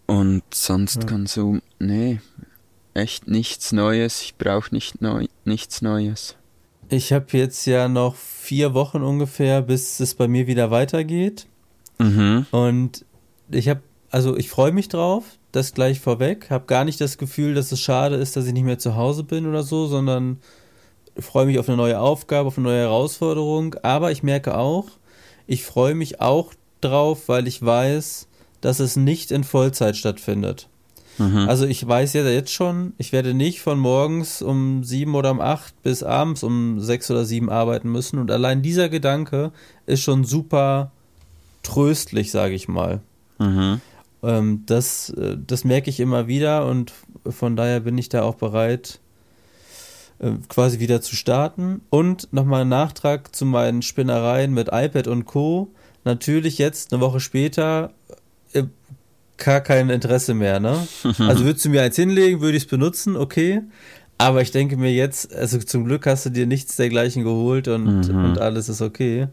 Und 0.08 0.44
sonst 0.54 1.04
ja. 1.04 1.10
Konsum, 1.10 1.62
nee, 1.80 2.22
echt 2.94 3.28
nichts 3.28 3.72
Neues. 3.72 4.22
Ich 4.22 4.36
brauche 4.36 4.74
nicht 4.74 5.02
neu, 5.02 5.26
nichts 5.46 5.82
Neues. 5.82 6.36
Ich 6.90 7.12
habe 7.12 7.26
jetzt 7.32 7.66
ja 7.66 7.90
noch 7.90 8.16
vier 8.16 8.74
Wochen 8.74 9.04
ungefähr, 9.04 9.62
bis 9.62 10.00
es 10.00 10.16
bei 10.16 10.28
mir 10.28 10.48
wieder 10.48 10.72
weitergeht. 10.72 11.46
Mhm. 12.00 12.46
Und 12.52 13.06
ich 13.52 13.68
habe, 13.68 13.82
also 14.10 14.38
ich 14.38 14.50
freue 14.50 14.72
mich 14.72 14.88
drauf, 14.88 15.26
das 15.52 15.74
gleich 15.74 16.00
vorweg. 16.00 16.50
Habe 16.50 16.66
gar 16.66 16.86
nicht 16.86 17.02
das 17.02 17.18
Gefühl, 17.18 17.54
dass 17.54 17.72
es 17.74 17.82
schade 17.82 18.16
ist, 18.16 18.38
dass 18.38 18.48
ich 18.48 18.54
nicht 18.54 18.64
mehr 18.64 18.80
zu 18.80 18.96
Hause 18.96 19.24
bin 19.24 19.46
oder 19.46 19.64
so, 19.64 19.88
sondern 19.88 20.40
freue 21.20 21.46
mich 21.46 21.60
auf 21.60 21.68
eine 21.68 21.78
neue 21.78 22.00
Aufgabe, 22.00 22.48
auf 22.48 22.58
eine 22.58 22.68
neue 22.68 22.82
Herausforderung. 22.82 23.76
Aber 23.84 24.12
ich 24.12 24.24
merke 24.24 24.58
auch, 24.58 24.88
ich 25.46 25.64
freue 25.64 25.96
mich 25.96 26.22
auch 26.22 26.54
drauf, 26.80 27.28
weil 27.28 27.48
ich 27.48 27.64
weiß, 27.64 28.28
dass 28.68 28.82
es 28.82 28.98
nicht 28.98 29.32
in 29.32 29.46
Vollzeit 29.46 29.96
stattfindet. 29.96 30.68
Mhm. 31.18 31.48
Also 31.48 31.66
ich 31.66 31.88
weiß 31.88 32.12
ja 32.12 32.24
jetzt 32.24 32.52
schon, 32.52 32.92
ich 32.98 33.14
werde 33.14 33.34
nicht 33.34 33.62
von 33.62 33.80
morgens 33.80 34.42
um 34.42 34.84
sieben 34.84 35.16
oder 35.16 35.32
um 35.32 35.40
acht 35.40 35.82
bis 35.84 36.04
abends 36.04 36.44
um 36.44 36.82
sechs 36.82 37.10
oder 37.10 37.24
sieben 37.24 37.50
arbeiten 37.50 37.90
müssen. 37.90 38.20
Und 38.20 38.30
allein 38.30 38.62
dieser 38.62 38.90
Gedanke 38.90 39.54
ist 39.86 40.02
schon 40.02 40.26
super 40.26 40.92
tröstlich, 41.64 42.30
sage 42.30 42.56
ich 42.56 42.68
mal. 42.68 43.00
Mhm. 43.40 43.80
Ähm, 44.22 44.64
das, 44.66 45.12
äh, 45.12 45.38
das 45.48 45.64
merke 45.64 45.90
ich 45.90 46.02
immer 46.02 46.28
wieder 46.28 46.66
und 46.66 46.92
von 47.26 47.56
daher 47.56 47.80
bin 47.80 47.98
ich 47.98 48.10
da 48.10 48.24
auch 48.24 48.36
bereit, 48.36 49.00
äh, 50.20 50.32
quasi 50.50 50.82
wieder 50.82 51.00
zu 51.00 51.16
starten. 51.16 51.80
Und 51.90 52.34
nochmal 52.34 52.64
ein 52.64 52.70
Nachtrag 52.70 53.34
zu 53.34 53.46
meinen 53.46 53.82
Spinnereien 53.82 54.54
mit 54.54 54.68
iPad 54.74 55.08
und 55.08 55.24
Co. 55.24 55.70
Natürlich 56.04 56.58
jetzt, 56.58 56.92
eine 56.92 57.02
Woche 57.02 57.22
später, 57.22 57.94
gar 59.38 59.62
kein 59.62 59.90
Interesse 59.90 60.34
mehr, 60.34 60.60
ne? 60.60 60.88
Also 61.20 61.46
würdest 61.46 61.66
du 61.66 61.70
mir 61.70 61.84
eins 61.84 61.96
hinlegen, 61.96 62.42
würde 62.42 62.58
ich 62.58 62.64
es 62.64 62.70
benutzen, 62.70 63.16
okay. 63.16 63.62
Aber 64.18 64.42
ich 64.42 64.52
denke 64.52 64.78
mir 64.78 64.92
jetzt, 64.92 65.34
also 65.34 65.60
zum 65.60 65.86
Glück 65.86 66.08
hast 66.08 66.26
du 66.26 66.32
dir 66.32 66.48
nichts 66.48 66.76
dergleichen 66.76 67.24
geholt 67.24 67.68
und, 67.68 68.10
mhm. 68.10 68.26
und 68.26 68.40
alles 68.40 68.68
ist 68.68 68.82
okay. 68.82 69.28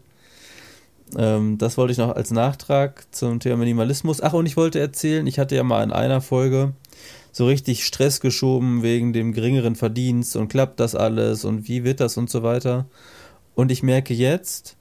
Ähm, 1.17 1.57
das 1.57 1.77
wollte 1.77 1.91
ich 1.91 1.97
noch 1.97 2.15
als 2.15 2.31
Nachtrag 2.31 3.05
zum 3.11 3.39
Thema 3.39 3.57
Minimalismus. 3.57 4.21
Ach, 4.21 4.33
und 4.33 4.45
ich 4.45 4.57
wollte 4.57 4.79
erzählen, 4.79 5.25
ich 5.25 5.39
hatte 5.39 5.55
ja 5.55 5.63
mal 5.63 5.83
in 5.83 5.91
einer 5.91 6.21
Folge 6.21 6.73
so 7.31 7.47
richtig 7.47 7.85
Stress 7.85 8.21
geschoben 8.21 8.81
wegen 8.81 9.11
dem 9.11 9.33
geringeren 9.33 9.75
Verdienst 9.75 10.35
und 10.35 10.47
klappt 10.47 10.79
das 10.79 10.95
alles 10.95 11.45
und 11.45 11.67
wie 11.67 11.83
wird 11.83 11.99
das 11.99 12.17
und 12.17 12.29
so 12.29 12.43
weiter. 12.43 12.85
Und 13.55 13.71
ich 13.71 13.83
merke 13.83 14.13
jetzt, 14.13 14.77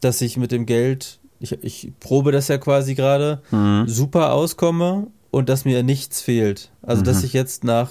dass 0.00 0.20
ich 0.20 0.36
mit 0.36 0.50
dem 0.50 0.66
Geld, 0.66 1.18
ich, 1.40 1.52
ich 1.62 1.92
probe 2.00 2.32
das 2.32 2.48
ja 2.48 2.58
quasi 2.58 2.94
gerade, 2.94 3.42
mhm. 3.50 3.84
super 3.86 4.32
auskomme 4.32 5.08
und 5.30 5.48
dass 5.48 5.64
mir 5.64 5.82
nichts 5.82 6.20
fehlt. 6.20 6.70
Also, 6.82 7.02
mhm. 7.02 7.06
dass 7.06 7.22
ich 7.22 7.32
jetzt 7.32 7.64
nach, 7.64 7.90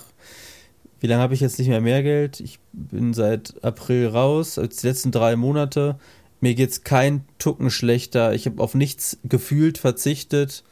wie 1.00 1.08
lange 1.08 1.22
habe 1.22 1.34
ich 1.34 1.40
jetzt 1.40 1.60
nicht 1.60 1.68
mehr 1.68 1.82
mehr 1.82 2.04
Geld? 2.04 2.40
Ich 2.40 2.60
bin 2.74 3.14
seit 3.14 3.64
April 3.64 4.08
raus, 4.08 4.58
als 4.58 4.78
die 4.78 4.88
letzten 4.88 5.12
drei 5.12 5.36
Monate. 5.36 5.98
Mir 6.42 6.56
geht 6.56 6.72
es 6.72 6.84
kein 6.84 7.26
Tucken 7.38 7.70
schlechter. 7.70 8.34
Ich 8.34 8.46
habe 8.46 8.62
auf 8.62 8.76
nichts 8.76 9.18
gefühlt 9.24 9.78
verzichtet. 9.78 10.64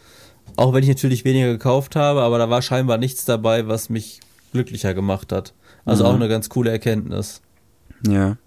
Auch 0.55 0.73
wenn 0.73 0.83
ich 0.83 0.89
natürlich 0.89 1.25
weniger 1.25 1.51
gekauft 1.51 1.95
habe, 1.95 2.21
aber 2.21 2.37
da 2.37 2.49
war 2.49 2.61
scheinbar 2.61 2.97
nichts 2.97 3.25
dabei, 3.25 3.67
was 3.67 3.89
mich 3.89 4.19
glücklicher 4.51 4.93
gemacht 4.93 5.31
hat. 5.31 5.53
Also 5.85 6.03
mhm. 6.03 6.09
auch 6.09 6.15
eine 6.15 6.27
ganz 6.27 6.49
coole 6.49 6.71
Erkenntnis. 6.71 7.41
Ja. 8.07 8.37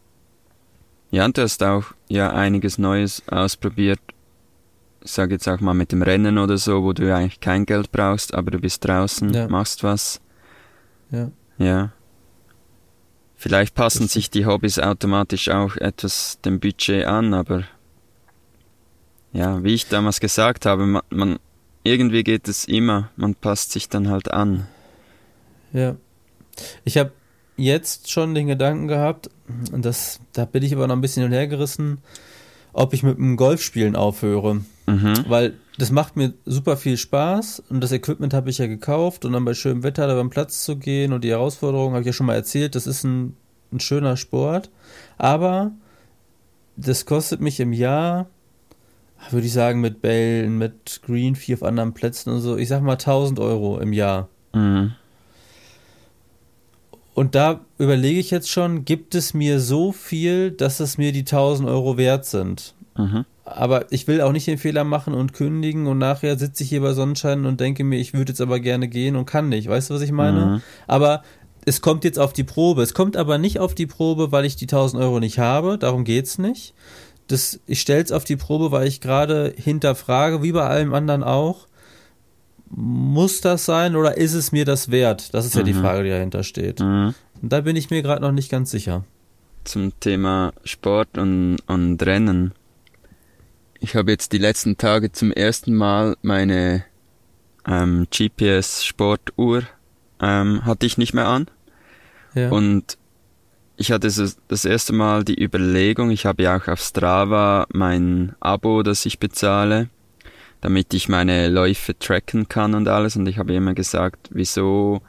Ja, 1.11 1.25
und 1.25 1.39
du 1.39 1.43
hast 1.43 1.63
auch 1.63 1.85
ja 2.09 2.31
einiges 2.31 2.79
Neues 2.79 3.23
ausprobiert. 3.29 3.99
Ich 5.07 5.13
sage 5.13 5.35
jetzt 5.35 5.47
auch 5.47 5.61
mal 5.61 5.73
mit 5.73 5.93
dem 5.93 6.03
Rennen 6.03 6.37
oder 6.37 6.59
so, 6.59 6.83
wo 6.83 6.93
du 6.93 7.15
eigentlich 7.15 7.39
kein 7.39 7.65
Geld 7.65 7.93
brauchst, 7.93 8.35
aber 8.35 8.51
du 8.51 8.59
bist 8.59 8.85
draußen, 8.85 9.33
ja. 9.33 9.47
machst 9.47 9.85
was. 9.85 10.21
Ja. 11.13 11.31
Ja. 11.59 11.93
Vielleicht 13.37 13.77
passen 13.77 14.09
sich 14.09 14.31
die 14.31 14.47
Hobbys 14.47 14.81
automatisch 14.81 15.49
auch 15.49 15.77
etwas 15.77 16.41
dem 16.45 16.59
Budget 16.59 17.05
an, 17.07 17.35
aber 17.35 17.63
ja, 19.33 19.63
wie 19.63 19.75
ich 19.75 19.87
damals 19.87 20.19
gesagt 20.19 20.67
habe, 20.67 20.87
man, 20.87 21.03
man 21.11 21.39
irgendwie 21.85 22.25
geht 22.25 22.49
es 22.49 22.65
immer, 22.65 23.11
man 23.15 23.37
passt 23.37 23.71
sich 23.71 23.89
dann 23.89 24.11
halt 24.11 24.33
an. 24.33 24.67
Ja. 25.73 25.95
Ich 26.85 26.99
habe 26.99 27.13
jetzt 27.57 28.11
schon 28.11 28.35
den 28.35 28.49
Gedanken 28.49 28.89
gehabt, 28.89 29.31
und 29.71 29.85
das, 29.85 30.19
da 30.33 30.47
bin 30.47 30.65
ich 30.65 30.75
aber 30.75 30.89
noch 30.89 30.97
ein 30.97 31.01
bisschen 31.01 31.23
hin 31.23 31.31
und 31.31 31.39
her 31.39 31.47
gerissen, 31.47 31.99
ob 32.77 32.93
ich 32.93 33.03
mit 33.03 33.19
dem 33.19 33.37
Golfspielen 33.37 33.97
aufhöre. 33.97 34.61
Mhm. 34.87 35.25
Weil 35.27 35.55
das 35.79 35.91
macht 35.91 36.17
mir 36.17 36.35
super 36.45 36.77
viel 36.77 36.97
Spaß 36.97 37.63
und 37.69 37.83
das 37.83 37.93
Equipment 37.93 38.35
habe 38.35 38.51
ich 38.51 38.59
ja 38.59 38.67
gekauft 38.67 39.25
und 39.25 39.33
dann 39.33 39.45
bei 39.45 39.55
schönem 39.55 39.83
Wetter 39.83 40.07
da 40.07 40.15
beim 40.15 40.31
Platz 40.31 40.65
zu 40.65 40.77
gehen 40.77 41.13
und 41.13 41.25
die 41.25 41.31
Herausforderung 41.31 41.93
habe 41.93 42.03
ich 42.03 42.07
ja 42.07 42.13
schon 42.13 42.27
mal 42.27 42.35
erzählt, 42.35 42.75
das 42.75 42.87
ist 42.87 43.05
ein, 43.05 43.37
ein 43.73 43.81
schöner 43.81 44.17
Sport. 44.17 44.71
Aber 45.19 45.73
das 46.77 47.07
kostet 47.07 47.41
mich 47.41 47.61
im 47.61 47.73
Jahr 47.73 48.27
würde 49.31 49.47
ich 49.47 49.53
sagen, 49.53 49.81
mit 49.81 50.03
Bällen, 50.03 50.59
mit 50.59 51.01
Green 51.05 51.35
Fee 51.35 51.55
auf 51.55 51.63
anderen 51.63 51.95
Plätzen 51.95 52.31
und 52.31 52.41
so, 52.41 52.57
ich 52.57 52.69
sag 52.69 52.83
mal 52.83 52.93
1000 52.93 53.41
Euro 53.41 53.81
im 53.81 53.93
Jahr. 53.93 54.29
Mhm. 54.55 54.93
Und 57.17 57.35
da 57.35 57.61
überlege 57.79 58.21
ich 58.21 58.31
jetzt 58.31 58.51
schon, 58.51 58.85
gibt 58.85 59.15
es 59.15 59.33
mir 59.33 59.59
so 59.59 59.91
viel, 59.91 60.51
dass 60.51 60.81
es 60.81 60.99
mir 60.99 61.13
die 61.13 61.21
1000 61.21 61.67
Euro 61.67 61.97
wert 61.97 62.27
sind? 62.27 62.75
Mhm. 62.95 63.25
Aber 63.47 63.91
ich 63.91 64.07
will 64.07 64.21
auch 64.21 64.33
nicht 64.33 64.47
den 64.47 64.59
Fehler 64.59 64.85
machen 64.85 65.15
und 65.15 65.33
kündigen 65.33 65.87
und 65.87 65.97
nachher 65.97 66.39
sitze 66.39 66.63
ich 66.63 66.69
hier 66.69 66.83
bei 66.83 66.93
Sonnenschein 66.93 67.47
und 67.47 67.59
denke 67.59 67.85
mir, 67.85 67.99
ich 67.99 68.13
würde 68.13 68.33
jetzt 68.33 68.43
aber 68.43 68.61
gerne 68.61 68.87
gehen 68.87 69.17
und 69.17 69.25
kann 69.25 69.49
nicht. 69.49 69.67
Weißt 69.67 69.89
du, 69.89 69.95
was 69.95 70.03
ich 70.03 70.13
meine? 70.13 70.45
Mhm. 70.45 70.63
Aber 70.87 71.23
es 71.65 71.81
kommt 71.81 72.05
jetzt 72.05 72.19
auf 72.19 72.35
die 72.35 72.45
Probe. 72.45 72.83
Es 72.83 72.93
kommt 72.93 73.17
aber 73.17 73.39
nicht 73.39 73.61
auf 73.61 73.75
die 73.75 73.87
Probe, 73.87 74.31
weil 74.31 74.45
ich 74.45 74.57
die 74.57 74.67
1000 74.67 75.03
Euro 75.03 75.19
nicht 75.19 75.39
habe. 75.39 75.79
Darum 75.79 76.05
geht 76.05 76.27
es 76.27 76.37
nicht, 76.37 76.75
das, 77.29 77.61
ich 77.67 77.81
stelle 77.81 78.05
es 78.05 78.13
auf 78.13 78.25
die 78.25 78.37
Probe, 78.37 78.73
weil 78.73 78.87
ich 78.87 79.01
gerade 79.01 79.55
hinterfrage, 79.57 80.43
wie 80.43 80.53
bei 80.53 80.67
allem 80.67 80.93
anderen 80.93 81.23
auch, 81.23 81.67
muss 82.71 83.41
das 83.41 83.65
sein 83.65 83.97
oder 83.97 84.17
ist 84.17 84.35
es 84.35 84.53
mir 84.53 84.65
das 84.65 84.91
wert? 84.91 85.33
Das 85.35 85.47
ist 85.47 85.55
mhm. 85.55 85.61
ja 85.61 85.65
die 85.65 85.75
mhm. 85.75 85.81
Frage, 85.81 86.05
die 86.05 86.11
dahinter 86.11 86.43
steht. 86.43 86.81
Mhm. 86.81 87.15
Und 87.41 87.53
da 87.53 87.61
bin 87.61 87.77
ich 87.77 87.91
mir 87.91 88.03
gerade 88.03 88.23
noch 88.23 88.33
nicht 88.33 88.51
ganz 88.51 88.71
sicher. 88.71 89.05
Zum 89.65 89.99
Thema 90.01 90.53
Sport 90.65 91.19
und, 91.19 91.59
und 91.67 92.03
Rennen. 92.05 92.53
Ich 93.81 93.95
habe 93.95 94.11
jetzt 94.11 94.33
die 94.33 94.39
letzten 94.39 94.79
Tage 94.79 95.13
zum 95.13 95.33
ersten 95.33 95.75
Mal 95.75 96.17
meine 96.23 96.85
ähm, 97.67 98.07
GPS-Sportuhr 98.11 99.65
ähm, 100.21 100.65
hatte 100.65 100.87
ich 100.87 100.99
nicht 100.99 101.15
mehr 101.15 101.27
an. 101.27 101.47
Ja. 102.35 102.51
Und 102.51 102.97
ich 103.77 103.93
hatte 103.93 104.09
so 104.11 104.27
das 104.49 104.65
erste 104.65 104.93
Mal 104.93 105.25
die 105.25 105.43
Überlegung, 105.43 106.11
ich 106.11 106.27
habe 106.27 106.43
ja 106.43 106.57
auch 106.57 106.69
auf 106.69 106.81
Strava 106.81 107.67
mein 107.73 108.35
Abo, 108.41 108.83
das 108.83 109.05
ich 109.05 109.19
bezahle, 109.19 109.89
damit 110.61 110.95
ich 110.95 111.09
meine 111.09 111.49
Läufe 111.49 111.99
tracken 111.99 112.49
kann 112.49 112.75
und 112.75 112.89
alles. 112.89 113.17
Und 113.17 113.27
ich 113.29 113.39
habe 113.39 113.55
immer 113.55 113.75
gesagt, 113.75 114.29
wieso, 114.31 115.03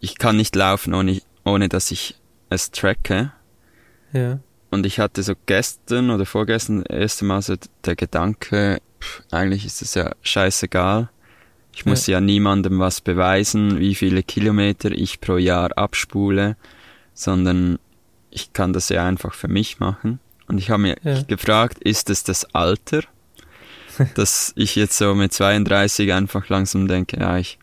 ich 0.00 0.18
kann 0.18 0.36
nicht 0.36 0.56
laufen, 0.56 0.94
ohne, 0.94 1.20
ohne 1.44 1.68
dass 1.68 1.90
ich 1.90 2.16
es 2.50 2.70
tracke. 2.70 3.32
Ja. 4.12 4.40
Und 4.70 4.86
ich 4.86 5.00
hatte 5.00 5.22
so 5.22 5.34
gestern 5.46 6.10
oder 6.10 6.26
vorgestern 6.26 6.84
das 6.84 6.96
erste 6.96 7.24
Mal 7.24 7.42
so 7.42 7.54
der 7.84 7.96
Gedanke, 7.96 8.80
pff, 9.00 9.22
eigentlich 9.30 9.64
ist 9.64 9.82
es 9.82 9.94
ja 9.94 10.12
scheißegal. 10.22 11.08
Ich 11.72 11.86
muss 11.86 12.06
ja. 12.06 12.18
ja 12.18 12.20
niemandem 12.20 12.78
was 12.78 13.00
beweisen, 13.00 13.78
wie 13.78 13.94
viele 13.94 14.22
Kilometer 14.22 14.90
ich 14.90 15.20
pro 15.20 15.36
Jahr 15.36 15.76
abspule, 15.78 16.56
sondern 17.14 17.78
ich 18.30 18.52
kann 18.52 18.72
das 18.72 18.88
ja 18.88 19.06
einfach 19.06 19.32
für 19.32 19.48
mich 19.48 19.78
machen. 19.78 20.20
Und 20.48 20.58
ich 20.58 20.70
habe 20.70 20.82
mir 20.82 20.96
ja. 21.02 21.22
gefragt, 21.22 21.78
ist 21.78 22.10
es 22.10 22.24
das 22.24 22.54
Alter, 22.54 23.02
dass 24.14 24.52
ich 24.56 24.76
jetzt 24.76 24.98
so 24.98 25.14
mit 25.14 25.32
32 25.32 26.12
einfach 26.12 26.48
langsam 26.48 26.88
denke, 26.88 27.20
ja, 27.20 27.38
ich, 27.38 27.58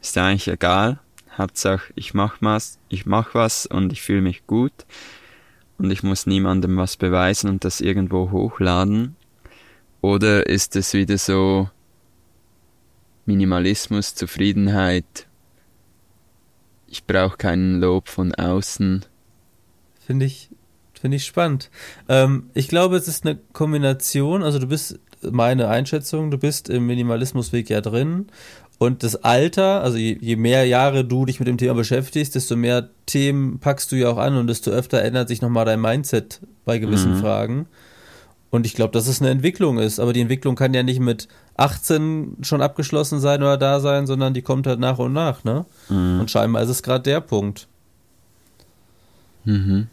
ist 0.00 0.16
ja 0.16 0.26
eigentlich 0.26 0.48
egal. 0.48 1.00
Hauptsache, 1.36 1.92
ich 1.96 2.14
mach 2.14 2.36
was, 2.40 2.78
ich 2.88 3.06
mach 3.06 3.34
was 3.34 3.66
und 3.66 3.92
ich 3.92 4.02
fühle 4.02 4.22
mich 4.22 4.46
gut. 4.46 4.72
Und 5.78 5.90
ich 5.90 6.02
muss 6.02 6.26
niemandem 6.26 6.76
was 6.76 6.96
beweisen 6.96 7.50
und 7.50 7.64
das 7.64 7.80
irgendwo 7.80 8.30
hochladen. 8.30 9.16
Oder 10.00 10.46
ist 10.46 10.76
es 10.76 10.94
wieder 10.94 11.18
so 11.18 11.68
Minimalismus, 13.26 14.14
Zufriedenheit? 14.14 15.26
Ich 16.86 17.04
brauche 17.04 17.36
keinen 17.36 17.80
Lob 17.80 18.08
von 18.08 18.32
außen 18.34 19.04
Finde 20.06 20.26
ich, 20.26 20.50
finde 21.00 21.16
ich 21.16 21.24
spannend. 21.24 21.70
Ähm, 22.08 22.50
ich 22.52 22.68
glaube, 22.68 22.96
es 22.96 23.08
ist 23.08 23.24
eine 23.24 23.38
Kombination. 23.54 24.42
Also 24.42 24.58
du 24.58 24.66
bist, 24.66 25.00
meine 25.30 25.68
Einschätzung, 25.68 26.30
du 26.30 26.38
bist 26.38 26.68
im 26.68 26.86
Minimalismusweg 26.86 27.70
ja 27.70 27.80
drin. 27.80 28.26
Und 28.78 29.02
das 29.02 29.16
Alter, 29.16 29.82
also 29.82 29.96
je, 29.96 30.18
je, 30.20 30.36
mehr 30.36 30.66
Jahre 30.66 31.04
du 31.04 31.24
dich 31.24 31.38
mit 31.38 31.46
dem 31.46 31.58
Thema 31.58 31.74
beschäftigst, 31.74 32.34
desto 32.34 32.56
mehr 32.56 32.90
Themen 33.06 33.60
packst 33.60 33.92
du 33.92 33.96
ja 33.96 34.10
auch 34.10 34.18
an 34.18 34.36
und 34.36 34.48
desto 34.48 34.70
öfter 34.70 35.02
ändert 35.02 35.28
sich 35.28 35.40
nochmal 35.42 35.64
dein 35.64 35.80
Mindset 35.80 36.40
bei 36.64 36.78
gewissen 36.78 37.14
mhm. 37.14 37.20
Fragen. 37.20 37.66
Und 38.50 38.66
ich 38.66 38.74
glaube, 38.74 38.92
dass 38.92 39.08
es 39.08 39.20
eine 39.20 39.30
Entwicklung 39.30 39.78
ist. 39.78 39.98
Aber 39.98 40.12
die 40.12 40.20
Entwicklung 40.20 40.54
kann 40.54 40.74
ja 40.74 40.82
nicht 40.82 41.00
mit 41.00 41.28
18 41.56 42.38
schon 42.42 42.62
abgeschlossen 42.62 43.20
sein 43.20 43.42
oder 43.42 43.56
da 43.56 43.80
sein, 43.80 44.06
sondern 44.06 44.34
die 44.34 44.42
kommt 44.42 44.66
halt 44.66 44.80
nach 44.80 44.98
und 44.98 45.12
nach, 45.12 45.44
ne? 45.44 45.66
Mhm. 45.88 46.20
Und 46.20 46.30
scheinbar 46.30 46.62
ist 46.62 46.68
es 46.68 46.82
gerade 46.82 47.02
der 47.02 47.20
Punkt. 47.20 47.68
Mhm. 49.44 49.88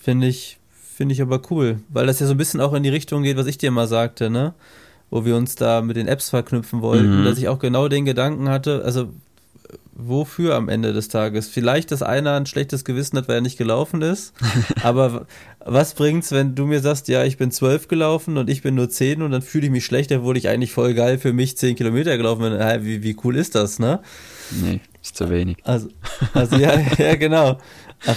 Finde 0.00 0.26
ich, 0.26 0.58
finde 1.00 1.14
ich 1.14 1.22
aber 1.22 1.40
cool, 1.50 1.80
weil 1.88 2.06
das 2.06 2.20
ja 2.20 2.26
so 2.26 2.34
ein 2.34 2.36
bisschen 2.36 2.60
auch 2.60 2.74
in 2.74 2.82
die 2.82 2.90
Richtung 2.90 3.22
geht, 3.22 3.38
was 3.38 3.46
ich 3.46 3.56
dir 3.56 3.70
mal 3.70 3.88
sagte, 3.88 4.28
ne? 4.28 4.52
Wo 5.08 5.24
wir 5.24 5.34
uns 5.34 5.54
da 5.54 5.80
mit 5.80 5.96
den 5.96 6.06
Apps 6.06 6.28
verknüpfen 6.28 6.82
wollten, 6.82 7.22
mhm. 7.22 7.24
dass 7.24 7.38
ich 7.38 7.48
auch 7.48 7.58
genau 7.58 7.88
den 7.88 8.04
Gedanken 8.04 8.50
hatte, 8.50 8.82
also 8.84 9.08
wofür 9.94 10.56
am 10.56 10.68
Ende 10.68 10.92
des 10.92 11.08
Tages? 11.08 11.48
Vielleicht, 11.48 11.90
dass 11.90 12.02
einer 12.02 12.34
ein 12.34 12.44
schlechtes 12.44 12.84
Gewissen 12.84 13.16
hat, 13.16 13.28
weil 13.28 13.36
er 13.36 13.40
nicht 13.40 13.56
gelaufen 13.56 14.02
ist. 14.02 14.34
aber 14.82 15.24
was 15.64 15.94
bringt's, 15.94 16.32
wenn 16.32 16.54
du 16.54 16.66
mir 16.66 16.80
sagst, 16.80 17.08
ja, 17.08 17.24
ich 17.24 17.38
bin 17.38 17.50
zwölf 17.50 17.88
gelaufen 17.88 18.36
und 18.36 18.50
ich 18.50 18.60
bin 18.60 18.74
nur 18.74 18.90
zehn 18.90 19.22
und 19.22 19.30
dann 19.30 19.40
fühle 19.40 19.64
ich 19.64 19.72
mich 19.72 19.86
schlecht, 19.86 20.12
obwohl 20.12 20.36
ich 20.36 20.48
eigentlich 20.48 20.72
voll 20.72 20.92
geil 20.92 21.16
für 21.16 21.32
mich 21.32 21.56
zehn 21.56 21.76
Kilometer 21.76 22.18
gelaufen 22.18 22.42
bin. 22.42 22.84
Wie, 22.84 23.02
wie 23.02 23.16
cool 23.24 23.36
ist 23.36 23.54
das, 23.54 23.78
ne? 23.78 24.00
Nee, 24.50 24.80
ist 25.02 25.16
zu 25.16 25.30
wenig. 25.30 25.56
Also, 25.64 25.88
also 26.34 26.56
ja, 26.56 26.78
ja, 26.98 27.14
genau. 27.14 27.56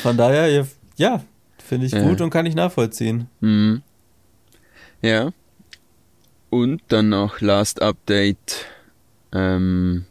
Von 0.01 0.17
daher, 0.17 0.67
ja, 0.97 1.23
finde 1.63 1.87
ich 1.87 1.93
ja. 1.93 2.01
gut 2.01 2.21
und 2.21 2.29
kann 2.29 2.45
ich 2.45 2.55
nachvollziehen. 2.55 3.27
Mhm. 3.39 3.81
Ja. 5.01 5.31
Und 6.49 6.81
dann 6.89 7.09
noch 7.09 7.41
Last 7.41 7.81
Update. 7.81 8.65
Ähm, 9.31 10.05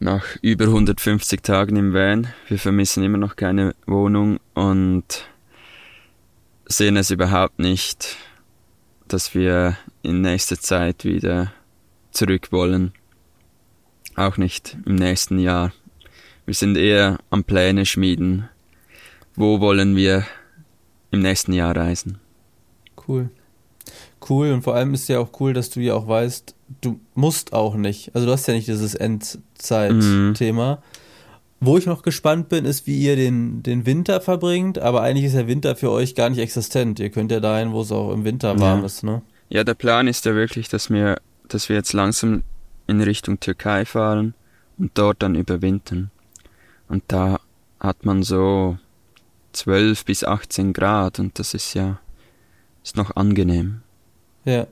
nach 0.00 0.36
über 0.42 0.66
150 0.66 1.42
Tagen 1.42 1.76
im 1.76 1.92
Van. 1.92 2.28
Wir 2.48 2.58
vermissen 2.58 3.02
immer 3.02 3.18
noch 3.18 3.36
keine 3.36 3.74
Wohnung 3.86 4.38
und 4.54 5.26
sehen 6.66 6.96
es 6.96 7.10
überhaupt 7.10 7.58
nicht, 7.58 8.16
dass 9.08 9.34
wir 9.34 9.76
in 10.02 10.20
nächster 10.20 10.58
Zeit 10.58 11.04
wieder 11.04 11.52
zurück 12.10 12.52
wollen. 12.52 12.92
Auch 14.14 14.36
nicht 14.36 14.76
im 14.84 14.96
nächsten 14.96 15.38
Jahr. 15.38 15.72
Wir 16.44 16.54
sind 16.54 16.76
eher 16.76 17.18
am 17.30 17.44
Pläne 17.44 17.86
schmieden. 17.86 18.48
Wo 19.38 19.60
wollen 19.60 19.94
wir 19.94 20.24
im 21.12 21.20
nächsten 21.20 21.52
Jahr 21.52 21.76
reisen? 21.76 22.18
Cool. 23.06 23.30
Cool 24.28 24.50
und 24.50 24.62
vor 24.62 24.74
allem 24.74 24.94
ist 24.94 25.08
ja 25.08 25.20
auch 25.20 25.40
cool, 25.40 25.52
dass 25.52 25.70
du 25.70 25.78
ja 25.80 25.94
auch 25.94 26.08
weißt, 26.08 26.56
du 26.80 26.98
musst 27.14 27.52
auch 27.52 27.76
nicht. 27.76 28.14
Also 28.14 28.26
du 28.26 28.32
hast 28.32 28.48
ja 28.48 28.54
nicht 28.54 28.66
dieses 28.66 28.96
Endzeit-Thema. 28.96 30.74
Mhm. 30.74 30.78
Wo 31.60 31.78
ich 31.78 31.86
noch 31.86 32.02
gespannt 32.02 32.48
bin, 32.48 32.64
ist, 32.64 32.86
wie 32.88 32.98
ihr 32.98 33.14
den, 33.14 33.62
den 33.62 33.86
Winter 33.86 34.20
verbringt, 34.20 34.78
aber 34.78 35.02
eigentlich 35.02 35.26
ist 35.26 35.36
der 35.36 35.46
Winter 35.46 35.76
für 35.76 35.90
euch 35.90 36.16
gar 36.16 36.30
nicht 36.30 36.38
existent. 36.38 36.98
Ihr 36.98 37.10
könnt 37.10 37.30
ja 37.30 37.38
dahin, 37.38 37.72
wo 37.72 37.82
es 37.82 37.92
auch 37.92 38.12
im 38.12 38.24
Winter 38.24 38.58
warm 38.58 38.80
ja. 38.80 38.86
ist, 38.86 39.04
ne? 39.04 39.22
Ja, 39.48 39.64
der 39.64 39.74
Plan 39.74 40.08
ist 40.08 40.24
ja 40.24 40.34
wirklich, 40.34 40.68
dass 40.68 40.90
wir, 40.90 41.16
dass 41.46 41.68
wir 41.68 41.76
jetzt 41.76 41.92
langsam 41.92 42.42
in 42.86 43.00
Richtung 43.00 43.38
Türkei 43.38 43.84
fahren 43.84 44.34
und 44.78 44.92
dort 44.94 45.22
dann 45.22 45.34
überwintern. 45.34 46.10
Und 46.88 47.04
da 47.06 47.40
hat 47.80 48.04
man 48.04 48.22
so 48.22 48.78
12 49.58 50.04
bis 50.04 50.24
18 50.24 50.72
Grad 50.72 51.18
und 51.18 51.38
das 51.38 51.54
ist 51.54 51.74
ja 51.74 51.98
ist 52.82 52.96
noch 52.96 53.16
angenehm. 53.16 53.82
Ja. 54.44 54.66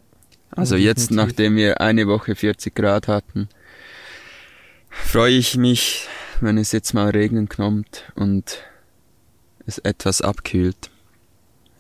Also 0.51 0.77
jetzt, 0.77 1.11
nachdem 1.11 1.57
wir 1.57 1.81
eine 1.81 2.07
Woche 2.07 2.35
40 2.35 2.75
Grad 2.75 3.09
hatten, 3.09 3.49
freue 4.89 5.33
ich 5.33 5.57
mich, 5.57 6.07
wenn 6.41 6.57
es 6.57 6.73
jetzt 6.73 6.95
mal 6.95 7.11
regnen 7.11 7.49
kommt 7.49 8.11
und 8.15 8.63
es 9.67 9.79
etwas 9.79 10.23
abkühlt. 10.23 10.91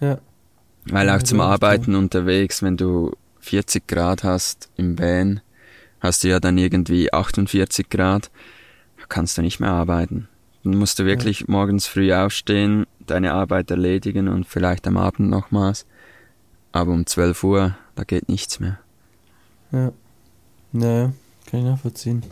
Ja. 0.01 0.19
Weil 0.87 1.09
auch 1.09 1.23
zum 1.23 1.41
Arbeiten 1.41 1.95
unterwegs, 1.95 2.63
wenn 2.63 2.77
du 2.77 3.17
40 3.41 3.87
Grad 3.87 4.25
hast 4.25 4.69
im 4.77 4.99
Van, 4.99 5.41
hast 6.01 6.25
du 6.25 6.29
ja 6.29 6.41
dann 6.41 6.59
irgendwie 6.59 7.13
48 7.13 7.89
Grad, 7.89 8.31
kannst 9.09 9.39
du 9.39 9.43
nicht 9.43 9.61
mehr 9.61 9.71
arbeiten. 9.71 10.29
Dann 10.65 10.77
musst 10.77 10.99
du 10.99 11.05
wirklich 11.05 11.41
ja. 11.41 11.47
morgens 11.49 11.87
früh 11.87 12.13
aufstehen, 12.13 12.87
deine 13.11 13.33
Arbeit 13.33 13.71
erledigen 13.71 14.29
und 14.29 14.47
vielleicht 14.47 14.87
am 14.87 14.97
Abend 14.97 15.31
nochmals. 15.31 15.87
Aber 16.73 16.93
um 16.93 17.07
12 17.07 17.45
Uhr, 17.45 17.77
da 17.95 18.05
geht 18.05 18.29
nichts 18.29 18.61
mehr. 18.61 18.79
Ja. 19.73 19.93
Naja, 20.73 21.13
kann 21.51 21.61
ich 21.61 21.67
nachvollziehen. 21.67 22.23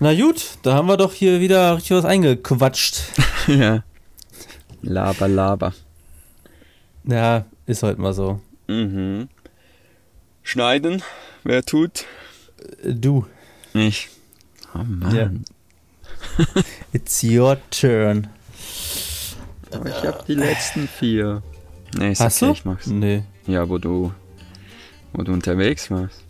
Na 0.00 0.14
gut, 0.14 0.58
da 0.62 0.74
haben 0.74 0.86
wir 0.86 0.96
doch 0.96 1.12
hier 1.12 1.40
wieder 1.40 1.76
richtig 1.76 1.96
was 1.96 2.04
eingequatscht. 2.04 3.02
ja. 3.48 3.82
Laber, 4.82 5.26
laber. 5.26 5.74
Ja, 7.04 7.46
ist 7.66 7.82
halt 7.82 7.98
mal 7.98 8.12
so. 8.12 8.40
Mhm. 8.68 9.28
Schneiden, 10.42 11.02
wer 11.42 11.64
tut? 11.64 12.04
Äh, 12.82 12.94
du. 12.94 13.26
Ich. 13.74 14.08
Oh 14.74 14.84
Mann. 14.84 15.14
Yeah. 15.14 15.30
It's 16.92 17.22
your 17.24 17.58
turn. 17.70 18.28
Aber 19.72 19.88
ich 19.88 20.02
habe 20.04 20.24
die 20.26 20.34
letzten 20.34 20.88
vier. 20.88 21.42
Nee, 21.96 22.12
ist 22.12 22.20
Hast 22.20 22.42
okay, 22.42 22.52
du? 22.52 22.58
ich 22.58 22.64
mach's. 22.64 22.86
Nee. 22.86 23.22
Ja, 23.46 23.68
wo 23.68 23.78
du, 23.78 24.12
wo 25.12 25.22
du 25.22 25.32
unterwegs 25.32 25.90
warst. 25.90 26.24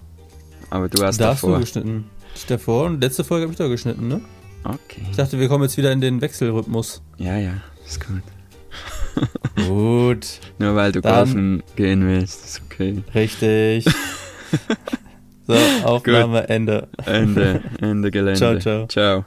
Aber 0.71 0.89
du 0.89 1.03
hast 1.05 1.21
da 1.21 1.29
davor. 1.29 1.59
hast 1.59 1.75
du 1.77 1.81
geschnitten. 1.81 2.11
Ich 2.35 2.47
davor 2.47 2.87
und 2.87 3.01
letzte 3.01 3.25
Folge 3.25 3.45
habe 3.45 3.53
ich 3.53 3.59
da 3.59 3.67
geschnitten, 3.69 4.09
ne? 4.09 4.21
Okay. 4.65 5.03
Ich 5.11 5.17
dachte, 5.17 5.39
wir 5.39 5.49
kommen 5.49 5.65
jetzt 5.65 5.77
wieder 5.77 5.93
in 5.93 6.01
den 6.01 6.21
Wechselrhythmus. 6.21 7.03
Ja, 7.17 7.37
ja, 7.39 7.55
ist 7.87 8.07
gut. 8.07 8.23
gut. 9.67 10.27
Nur 10.59 10.75
weil 10.77 10.93
du 10.93 11.01
Dann- 11.01 11.15
golfen 11.15 11.63
gehen 11.77 12.07
willst, 12.07 12.45
ist 12.45 12.63
okay. 12.67 13.03
Richtig. 13.15 13.85
so, 15.47 15.55
Aufnahme, 15.85 16.49
Ende. 16.49 16.89
Ende, 17.07 17.63
Ende 17.81 18.11
Gelände. 18.11 18.39
Ciao, 18.39 18.59
ciao. 18.59 18.87
Ciao. 18.87 19.25